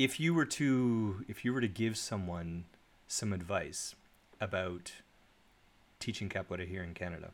[0.00, 2.64] if you were to, if you were to give someone
[3.06, 3.94] some advice
[4.40, 4.92] about
[5.98, 7.32] teaching capoeira here in Canada,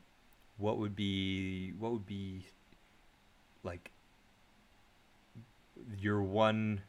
[0.59, 2.47] what would be what would be
[3.63, 3.93] like
[5.97, 6.83] your one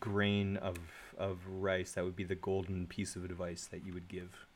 [0.00, 0.76] grain of
[1.16, 4.46] of rice that would be the golden piece of advice that you would give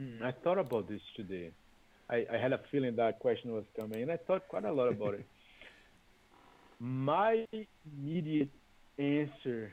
[0.00, 1.50] Mm, I thought about this today.
[2.10, 4.88] I, I had a feeling that question was coming, and I thought quite a lot
[4.88, 5.26] about it.
[6.80, 7.46] My
[7.86, 8.50] immediate
[8.98, 9.72] answer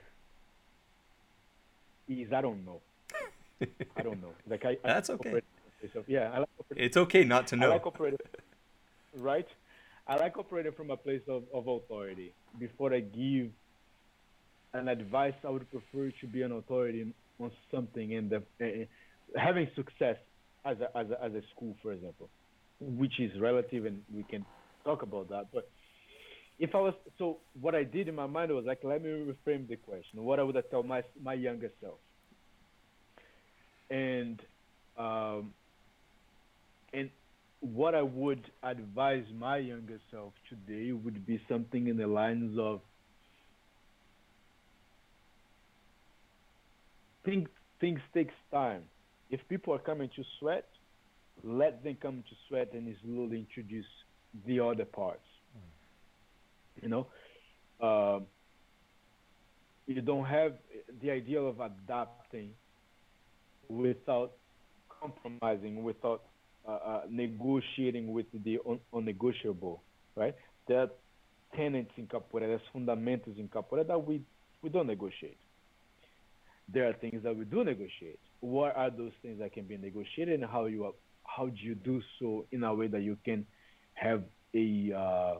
[2.08, 2.82] is I don't know.
[3.96, 4.34] I don't know.
[4.50, 5.30] Like I, I That's okay.
[5.30, 5.32] a
[5.80, 8.18] place of- yeah, I like operating it's okay not to I know like operating,
[9.18, 9.48] right?
[10.08, 12.34] I like operating from a place of, of authority.
[12.60, 13.50] Before I give
[14.74, 19.68] an advice, I would prefer to be an authority on something and the, uh, having
[19.76, 20.18] success
[20.66, 22.30] as a, as a as a school, for example,
[22.80, 24.46] which is relative, and we can
[24.86, 25.46] talk about that.
[25.54, 25.70] But
[26.62, 29.68] if I was so, what I did in my mind was like, let me reframe
[29.68, 30.24] the question.
[30.24, 31.96] What I would have told my my younger self,
[33.90, 34.40] and
[34.96, 35.54] um,
[36.94, 37.10] and
[37.62, 42.82] what I would advise my younger self today would be something in the lines of
[47.26, 47.48] think
[47.80, 48.84] things takes time.
[49.32, 50.68] If people are coming to sweat,
[51.44, 53.86] let them come to sweat and slowly introduce
[54.46, 55.31] the other parts.
[56.82, 57.08] You know,
[57.82, 58.28] um,
[59.88, 60.54] you don't have
[61.02, 62.52] the idea of adapting
[63.68, 64.34] without
[65.02, 66.24] compromising, without
[66.68, 69.82] uh, uh, negotiating with the un- unnegotiable,
[70.16, 70.36] right?
[70.68, 70.90] There are
[71.56, 74.22] tenets in capoeira, there's fundamentals in capoeira that we,
[74.62, 75.38] we don't negotiate.
[76.72, 78.20] There are things that we do negotiate.
[78.40, 80.94] What are those things that can be negotiated, and how you are,
[81.26, 83.46] how do you do so in a way that you can
[83.94, 84.24] have
[84.56, 85.36] a uh,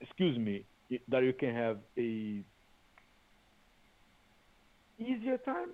[0.00, 0.64] excuse me
[1.08, 2.42] that you can have a
[4.98, 5.70] easier time,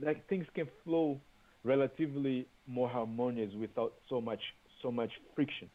[0.00, 1.20] like things can flow
[1.64, 4.40] relatively more harmonious without so much
[4.82, 5.68] so much friction.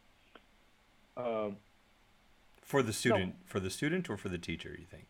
[1.17, 1.57] Um,
[2.61, 5.05] for the student for the student or for the teacher you think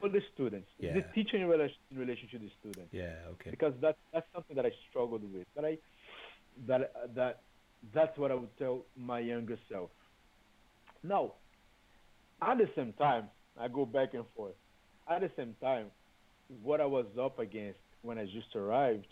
[0.00, 0.94] for the students, Yeah.
[0.94, 4.56] the teacher in relation, in relation to the student, yeah okay because that's that's something
[4.56, 5.46] that I struggled with.
[5.54, 5.78] But I
[6.66, 7.42] that that
[7.92, 9.90] that's what I would tell my younger self.
[11.02, 11.34] Now,
[12.42, 13.24] at the same time,
[13.60, 14.54] I go back and forth.
[15.08, 15.86] At the same time,
[16.62, 19.06] what I was up against when I just arrived,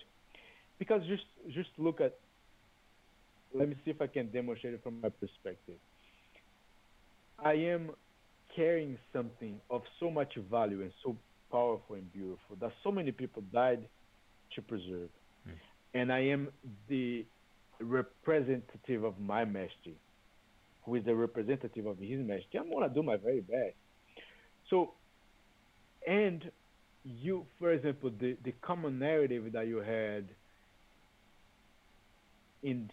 [0.78, 2.18] because just just look at.
[3.54, 5.76] Let me see if I can demonstrate it from my perspective.
[7.38, 7.90] I am
[8.56, 11.16] carrying something of so much value and so
[11.50, 13.86] powerful and beautiful that so many people died
[14.54, 15.10] to preserve.
[15.44, 15.50] Hmm.
[15.94, 16.48] And I am
[16.88, 17.26] the
[17.80, 19.92] representative of my master,
[20.84, 22.58] who is the representative of his master.
[22.58, 23.74] I'm gonna do my very best.
[24.68, 24.92] So,
[26.06, 26.50] and
[27.04, 30.28] you, for example, the, the common narrative that you had
[32.62, 32.90] in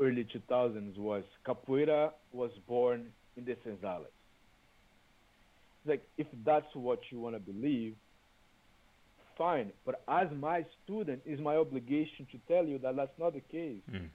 [0.00, 3.06] early 2000s was capoeira was born
[3.36, 4.06] in the senzalas.
[5.86, 7.94] Like, if that's what you want to believe,
[9.36, 9.70] fine.
[9.84, 13.82] But as my student, it's my obligation to tell you that that's not the case.
[13.90, 14.08] Mm.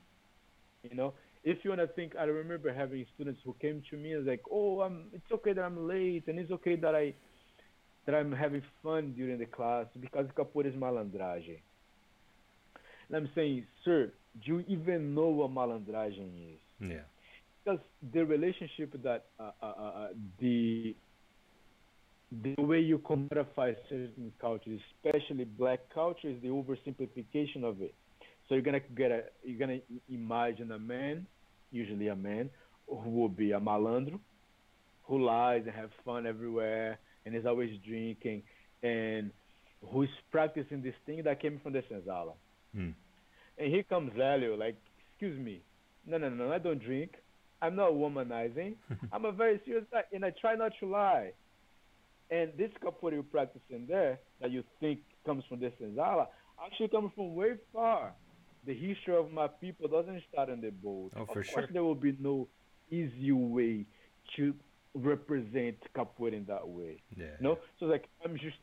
[0.90, 4.14] You know, if you want to think, I remember having students who came to me
[4.14, 7.14] and like, oh, I'm, it's okay that I'm late, and it's okay that I
[8.06, 11.60] that I'm having fun during the class because capoeira is malandragem.
[13.08, 14.12] And I'm saying, sir,
[14.46, 16.60] do you even know what malandragem is?
[16.80, 17.02] yeah
[17.64, 17.80] because
[18.14, 20.08] the relationship that uh, uh, uh,
[20.40, 20.96] the
[22.44, 27.96] the way you commodify certain cultures, especially black culture, is the oversimplification of it.
[28.50, 29.80] So you're gonna get a you're gonna
[30.12, 31.28] imagine a man,
[31.72, 32.50] usually a man,
[32.88, 34.20] who will be a malandro,
[35.04, 38.42] who lies and have fun everywhere and is always drinking,
[38.82, 39.30] and
[39.92, 42.34] who is practicing this thing that came from the senzala.
[42.76, 42.94] Mm.
[43.60, 44.78] And here comes Helio, like,
[45.12, 45.62] excuse me,
[46.08, 47.12] no, no, no, I don't drink.
[47.62, 48.76] I'm not womanizing.
[49.12, 51.32] I'm a very serious guy, and I try not to lie.
[52.32, 56.28] And this capoeira you practice in there that you think comes from the senzala
[56.66, 58.14] actually comes from way far.
[58.70, 61.10] The history of my people doesn't start in the boat.
[61.16, 61.68] Oh, of for course, sure.
[61.74, 62.48] there will be no
[62.92, 63.88] easy way
[64.36, 64.54] to
[64.94, 67.02] represent capoeira in that way.
[67.18, 67.26] Yeah.
[67.40, 68.60] No, so like I'm just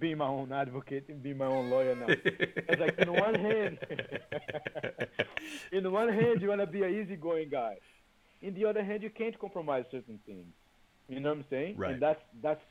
[0.00, 2.06] being my own advocate and being my own lawyer now.
[2.08, 3.78] it's like in one hand,
[5.70, 7.76] in one hand you wanna be an easygoing guy.
[8.42, 10.52] In the other hand, you can't compromise certain things.
[11.08, 11.76] You know what I'm saying?
[11.76, 11.92] Right.
[11.92, 12.64] And that's that's.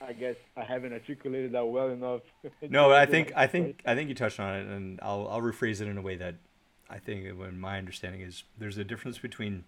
[0.00, 2.22] I guess I haven't articulated that well enough.
[2.62, 5.80] no, I think I think I think you touched on it, and I'll I'll rephrase
[5.80, 6.36] it in a way that
[6.88, 9.64] I think when my understanding is there's a difference between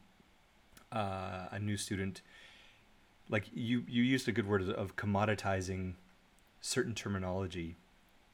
[0.90, 2.22] uh, a new student,
[3.28, 5.94] like you you used a good word of commoditizing
[6.60, 7.76] certain terminology,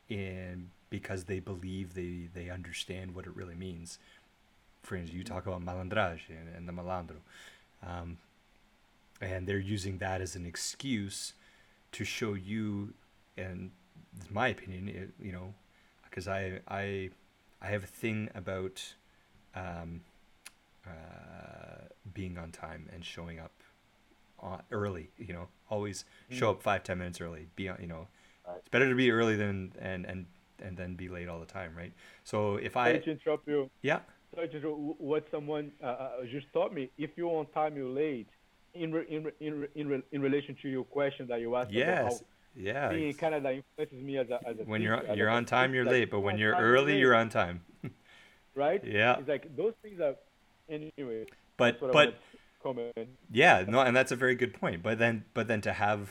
[0.09, 3.99] in because they believe they they understand what it really means.
[4.83, 7.17] For instance, you talk about malandragem and, and the malandro,
[7.85, 8.19] um,
[9.21, 11.33] and they're using that as an excuse
[11.93, 12.95] to show you,
[13.37, 13.71] and
[14.31, 15.55] my opinion, it, you know,
[16.05, 17.11] because I I
[17.61, 18.95] I have a thing about
[19.55, 20.03] um,
[20.87, 23.53] uh, being on time and showing up
[24.41, 25.11] on, early.
[25.19, 27.49] You know, always show up five ten minutes early.
[27.57, 28.09] Be on, you know,
[28.57, 30.27] it's better to be early than and and
[30.63, 31.93] and then be late all the time, right?
[32.25, 33.71] So if Sorry I interrupt you.
[33.83, 34.01] yeah
[34.35, 35.01] Sorry to interrupt.
[35.01, 38.29] What someone uh, uh, just taught me: if you're on time, you're late.
[38.75, 42.29] In in in in, re, in relation to your question that you asked yes about
[42.57, 45.45] yeah being in Canada influences me as a as a when teacher, you're you're on
[45.45, 47.63] time you're like, late, but when you're early late, you're on time.
[48.55, 48.85] right.
[48.85, 50.17] Yeah, It's like those things are.
[50.69, 51.25] Anyway,
[51.57, 52.21] but that's what I but.
[53.31, 54.83] Yeah, no, and that's a very good point.
[54.83, 56.11] But then, but then to have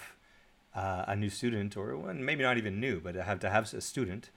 [0.73, 3.71] uh, a new student, or well, maybe not even new, but to have to have
[3.73, 4.29] a student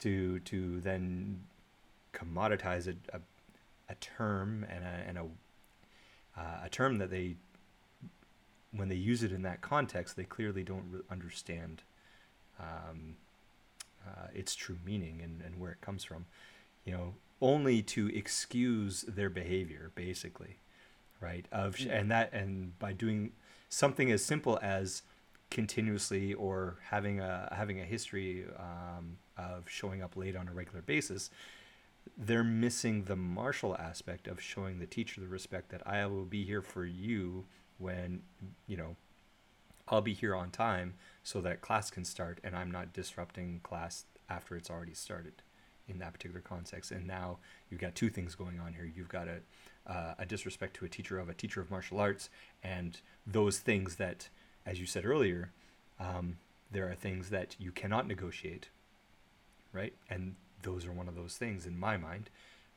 [0.00, 1.42] to to then
[2.12, 3.20] commoditize a, a,
[3.88, 5.24] a term and a and a
[6.40, 7.36] uh, a term that they
[8.72, 11.82] when they use it in that context, they clearly don't re- understand
[12.60, 13.16] um,
[14.06, 16.26] uh, its true meaning and, and where it comes from.
[16.84, 20.58] You know, only to excuse their behavior, basically
[21.20, 23.32] right of sh- and that and by doing
[23.68, 25.02] something as simple as
[25.50, 30.82] continuously or having a having a history um, of showing up late on a regular
[30.82, 31.30] basis
[32.16, 36.44] they're missing the martial aspect of showing the teacher the respect that I will be
[36.44, 37.44] here for you
[37.78, 38.22] when
[38.66, 38.96] you know
[39.88, 44.04] I'll be here on time so that class can start and I'm not disrupting class
[44.28, 45.42] after it's already started
[45.88, 46.90] in that particular context.
[46.90, 47.38] And now
[47.70, 48.90] you've got two things going on here.
[48.94, 52.28] You've got a, uh, a disrespect to a teacher of a teacher of martial arts,
[52.62, 54.28] and those things that,
[54.66, 55.52] as you said earlier,
[55.98, 56.36] um,
[56.70, 58.68] there are things that you cannot negotiate,
[59.72, 59.94] right?
[60.10, 62.28] And those are one of those things in my mind.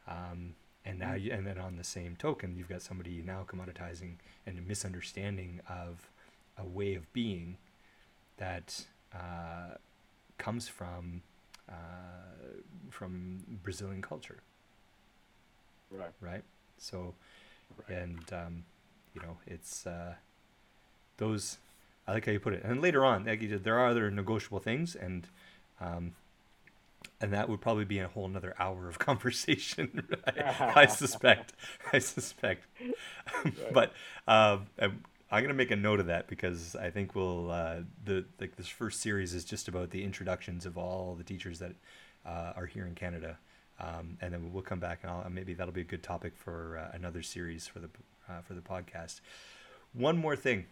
[0.07, 4.15] Um, and now, you, and then on the same token, you've got somebody now commoditizing
[4.45, 6.09] and a misunderstanding of
[6.57, 7.57] a way of being
[8.37, 9.75] that uh,
[10.37, 11.21] comes from
[11.69, 11.73] uh,
[12.89, 14.39] from Brazilian culture,
[15.91, 16.11] Right.
[16.21, 16.43] right?
[16.77, 17.13] So,
[17.87, 17.97] Right.
[17.97, 18.63] and um,
[19.13, 20.15] you know, it's uh,
[21.17, 21.57] those.
[22.07, 22.63] I like how you put it.
[22.63, 25.27] And later on, like you said, there are other negotiable things, and
[25.79, 26.13] um,
[27.19, 30.07] and that would probably be a whole another hour of conversation.
[30.25, 31.53] I, I suspect.
[31.93, 32.65] I suspect.
[33.71, 33.93] but
[34.27, 38.25] um, I'm, I'm gonna make a note of that because I think we'll uh, the
[38.39, 41.73] like this first series is just about the introductions of all the teachers that
[42.25, 43.37] uh, are here in Canada,
[43.79, 46.77] um, and then we'll come back and I'll, maybe that'll be a good topic for
[46.77, 47.89] uh, another series for the
[48.29, 49.21] uh, for the podcast.
[49.93, 50.65] One more thing.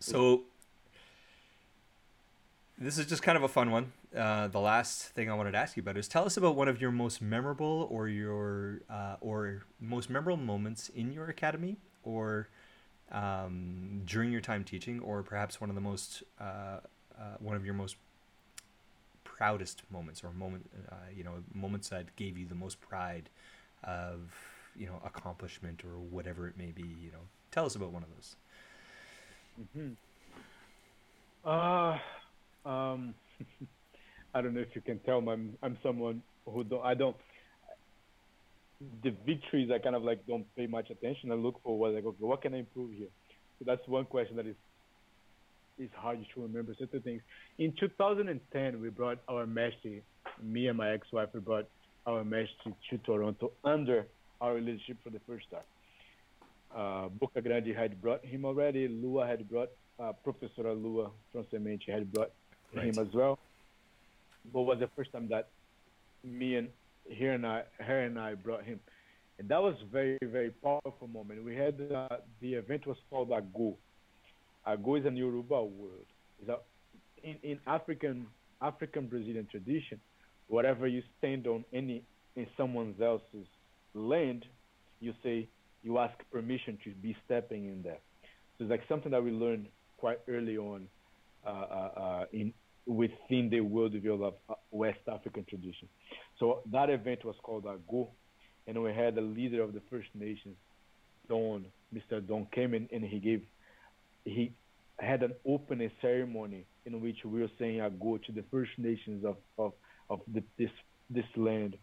[0.00, 0.42] So
[2.80, 3.92] this is just kind of a fun one.
[4.16, 6.68] Uh, the last thing I wanted to ask you about is tell us about one
[6.68, 12.48] of your most memorable or your uh, or most memorable moments in your academy or
[13.12, 16.44] um, during your time teaching, or perhaps one of the most uh,
[17.18, 17.96] uh, one of your most
[19.24, 23.28] proudest moments or moment uh, you know moments that gave you the most pride
[23.84, 24.32] of
[24.76, 26.82] you know accomplishment or whatever it may be.
[26.82, 28.36] You know, tell us about one of those.
[29.74, 29.92] hmm
[31.44, 31.98] Uh,
[32.64, 33.14] um,
[34.34, 35.18] I don't know if you can tell.
[35.18, 37.16] I'm I'm someone who don't I don't.
[39.02, 41.32] The victories I kind of like don't pay much attention.
[41.32, 43.08] I look for what like okay, what can I improve here.
[43.58, 44.56] So that's one question that is
[45.78, 47.22] is hard to remember certain things.
[47.58, 50.02] In 2010, we brought our mestre,
[50.42, 51.68] me and my ex-wife, we brought
[52.06, 54.06] our mestre to Toronto under
[54.40, 55.60] our leadership for the first time.
[56.76, 58.88] Uh, Boca Grande had brought him already.
[58.88, 62.30] Lua had brought uh, Professor Lua from Semente had brought
[62.74, 62.86] Right.
[62.86, 63.38] him as well.
[64.52, 65.48] But was the first time that
[66.24, 66.68] me and
[67.18, 68.80] her and I, her and I brought him,
[69.38, 71.44] and that was very very powerful moment.
[71.44, 72.08] We had uh,
[72.40, 73.76] the event was called Ago.
[74.66, 76.06] Ago is an Yoruba word.
[76.40, 76.58] It's a,
[77.22, 78.26] in in African
[78.60, 80.00] African Brazilian tradition,
[80.48, 82.02] whatever you stand on any
[82.36, 83.46] in someone else's
[83.94, 84.44] land,
[85.00, 85.48] you say
[85.82, 87.98] you ask permission to be stepping in there.
[88.56, 90.88] So it's like something that we learned quite early on
[91.48, 92.52] Uh, uh, uh, in
[92.84, 95.88] within the worldview of uh, West African tradition.
[96.38, 98.10] So that event was called Ago,
[98.66, 100.56] and we had the leader of the First Nations,
[101.26, 102.26] Don, Mr.
[102.26, 103.42] Don came in and he gave,
[104.26, 104.52] he
[104.98, 109.36] had an opening ceremony in which we were saying Ago to the First Nations of,
[109.58, 109.72] of,
[110.10, 110.70] of the, this,
[111.08, 111.78] this land.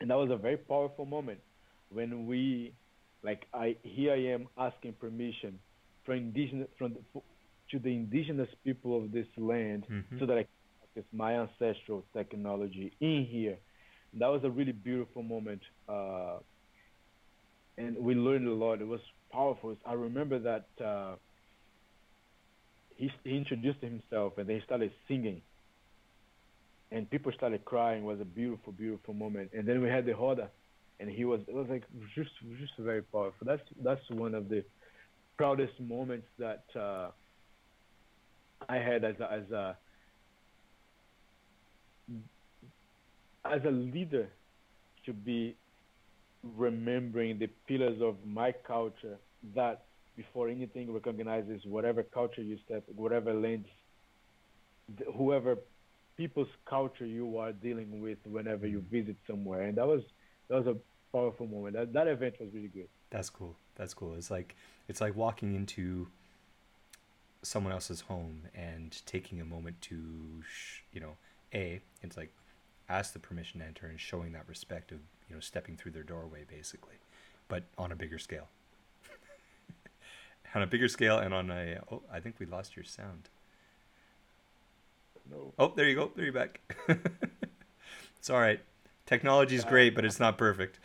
[0.00, 1.40] And that was a very powerful moment
[1.90, 2.74] when we,
[3.24, 5.58] like, I, here I am asking permission
[6.04, 7.20] from indigenous, from the,
[7.70, 10.18] to the indigenous people of this land mm-hmm.
[10.18, 10.50] so that I can
[10.80, 13.58] practice my ancestral technology in here.
[14.12, 15.60] And that was a really beautiful moment.
[15.88, 16.38] Uh,
[17.76, 18.80] and we learned a lot.
[18.80, 19.00] It was
[19.30, 19.76] powerful.
[19.86, 21.14] I remember that uh,
[22.96, 25.42] he, he introduced himself and then he started singing.
[26.90, 28.02] And people started crying.
[28.02, 29.50] It was a beautiful, beautiful moment.
[29.52, 30.48] And then we had the roda,
[30.98, 33.46] and he was it was like just just very powerful.
[33.46, 34.64] That's that's one of the
[35.36, 37.10] proudest moments that uh,
[38.68, 39.76] I had as a, as a
[43.44, 44.28] as a leader
[45.06, 45.54] to be
[46.56, 49.18] remembering the pillars of my culture
[49.54, 49.84] that
[50.16, 53.66] before anything recognizes whatever culture you step whatever lens
[55.16, 55.56] whoever
[56.18, 58.90] people's culture you are dealing with whenever you mm.
[58.90, 59.62] visit somewhere.
[59.62, 60.02] And that was
[60.48, 60.76] that was a
[61.16, 61.76] powerful moment.
[61.76, 62.88] That, that event was really good.
[63.10, 63.56] That's cool.
[63.76, 64.14] That's cool.
[64.14, 64.54] It's like
[64.88, 66.08] it's like walking into
[67.42, 71.16] someone else's home and taking a moment to sh- you know
[71.54, 72.32] a it's like
[72.88, 76.02] ask the permission to enter and showing that respect of you know stepping through their
[76.02, 76.96] doorway basically
[77.48, 78.48] but on a bigger scale.
[80.54, 83.28] On a bigger scale and on a oh i think we lost your sound.
[85.30, 85.52] No.
[85.58, 86.10] Oh there you go.
[86.14, 86.60] There you're back.
[88.18, 88.60] It's all right.
[89.06, 90.80] Technology is great but it's not perfect.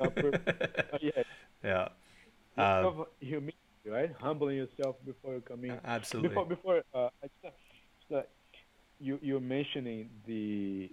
[0.00, 1.00] Not perfect.
[1.00, 1.22] Yeah.
[1.62, 1.88] Yeah
[2.58, 3.56] um, humility
[3.86, 7.08] right humbling yourself before you come in absolutely before before uh,
[7.42, 7.54] just,
[8.10, 8.26] just,
[8.98, 10.90] you you're mentioning the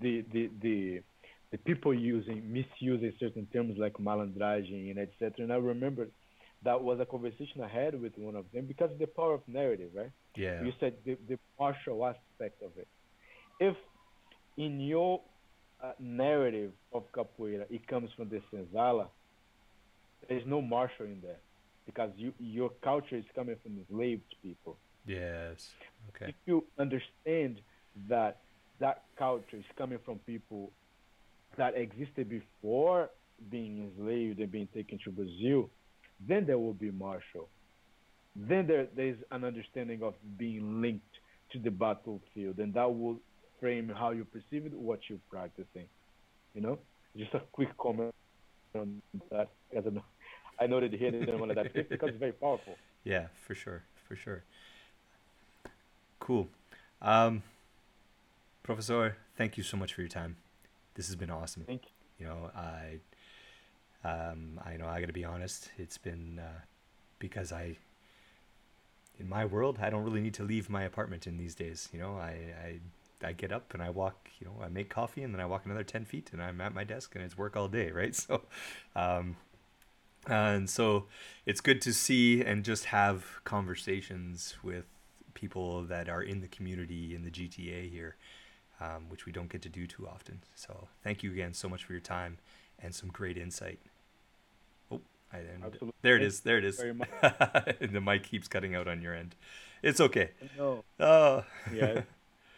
[0.00, 1.02] the the the
[1.50, 5.32] the people using misusing certain terms like malandragem and etc.
[5.38, 6.08] And I remember
[6.62, 9.40] that was a conversation I had with one of them because of the power of
[9.48, 10.12] narrative, right?
[10.36, 10.62] Yeah.
[10.62, 12.88] You said the the martial aspect of it.
[13.58, 13.76] If
[14.56, 15.20] in your
[15.82, 19.08] uh, narrative of capoeira it comes from the senzala,
[20.28, 21.40] there's no martial in there
[21.86, 24.76] because you your culture is coming from enslaved people.
[25.06, 25.70] Yes.
[26.10, 26.30] Okay.
[26.30, 27.60] If you understand
[28.08, 28.38] that
[28.78, 30.72] that culture is coming from people
[31.56, 33.10] that existed before
[33.50, 35.70] being enslaved and being taken to Brazil,
[36.26, 37.48] then there will be martial.
[38.36, 41.18] Then there there's an understanding of being linked
[41.52, 43.18] to the battlefield, and that will
[43.58, 45.86] frame how you perceive it, what you're practicing.
[46.54, 46.78] You know,
[47.16, 48.14] just a quick comment
[48.74, 49.48] on that.
[49.76, 49.84] As
[50.60, 52.76] I noted here in one of that because it's very powerful.
[53.02, 54.44] Yeah, for sure, for sure.
[56.18, 56.48] Cool.
[57.00, 57.42] Um,
[58.62, 60.36] Professor, thank you so much for your time.
[60.96, 61.64] This has been awesome.
[61.66, 61.90] Thank you.
[62.18, 62.98] You know, I,
[64.06, 65.70] um, I know I got to be honest.
[65.78, 66.60] It's been uh,
[67.18, 67.78] because I,
[69.18, 71.88] in my world, I don't really need to leave my apartment in these days.
[71.90, 72.80] You know, I,
[73.22, 74.28] I, I get up and I walk.
[74.40, 76.74] You know, I make coffee and then I walk another ten feet and I'm at
[76.74, 78.14] my desk and it's work all day, right?
[78.26, 78.42] So,
[78.94, 79.36] um,
[80.26, 81.06] and so
[81.46, 84.84] it's good to see and just have conversations with
[85.34, 88.16] people that are in the community in the GTA here
[88.80, 90.40] um, which we don't get to do too often.
[90.54, 92.38] So thank you again so much for your time
[92.78, 93.78] and some great insight.
[94.90, 95.00] Oh,
[95.32, 95.40] I,
[96.02, 96.40] there it is.
[96.40, 96.80] There it is.
[96.80, 99.34] and the mic keeps cutting out on your end.
[99.82, 100.30] It's okay.
[100.56, 100.84] No.
[101.00, 101.44] Oh.
[101.72, 102.02] yeah.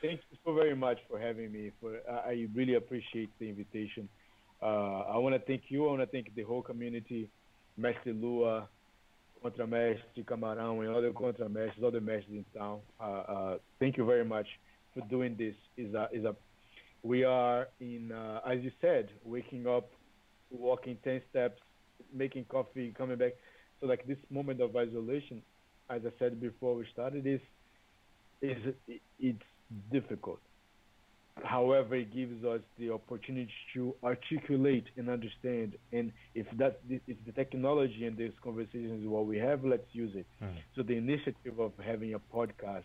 [0.00, 1.70] Thank you so very much for having me.
[1.80, 4.08] For I really appreciate the invitation.
[4.60, 5.86] Uh, I want to thank you.
[5.86, 7.28] I want to thank the whole community,
[7.82, 8.68] Mestre Lua,
[9.42, 12.80] Contramestre Camarão, and other Contramestres, other mestres in town.
[13.00, 14.46] Uh, uh, thank you very much
[14.94, 16.34] for doing this is a is a
[17.02, 19.90] we are in uh, as you said waking up
[20.50, 21.60] walking 10 steps
[22.14, 23.32] making coffee coming back
[23.80, 25.42] so like this moment of isolation
[25.88, 27.40] as i said before we started is
[28.42, 28.74] is
[29.18, 29.42] it's
[29.90, 30.40] difficult
[31.44, 37.32] however it gives us the opportunity to articulate and understand and if that if the
[37.32, 40.48] technology and this conversation is what we have let's use it mm.
[40.76, 42.84] so the initiative of having a podcast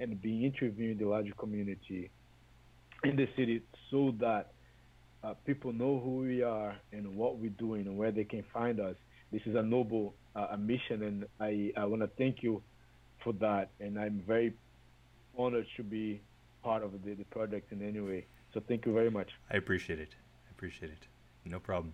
[0.00, 2.10] and be interviewing the larger community
[3.04, 4.52] in the city so that
[5.22, 8.80] uh, people know who we are and what we're doing and where they can find
[8.80, 8.96] us.
[9.32, 12.62] This is a noble uh, a mission, and I, I want to thank you
[13.22, 13.70] for that.
[13.80, 14.52] And I'm very
[15.38, 16.20] honored to be
[16.64, 18.24] part of the, the project in any way.
[18.52, 19.32] So thank you very much.
[19.50, 20.14] I appreciate it.
[20.48, 21.06] I appreciate it.
[21.44, 21.92] No problem.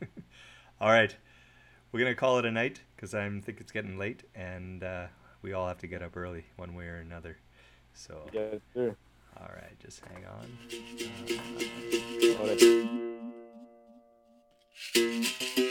[0.80, 1.14] all right.
[1.92, 5.06] We're going to call it a night because I think it's getting late and uh,
[5.42, 7.36] we all have to get up early one way or another.
[7.94, 8.26] So.
[8.32, 8.96] Yes, sir.
[9.40, 10.46] All right, just hang on.
[12.40, 12.46] All
[15.66, 15.70] right.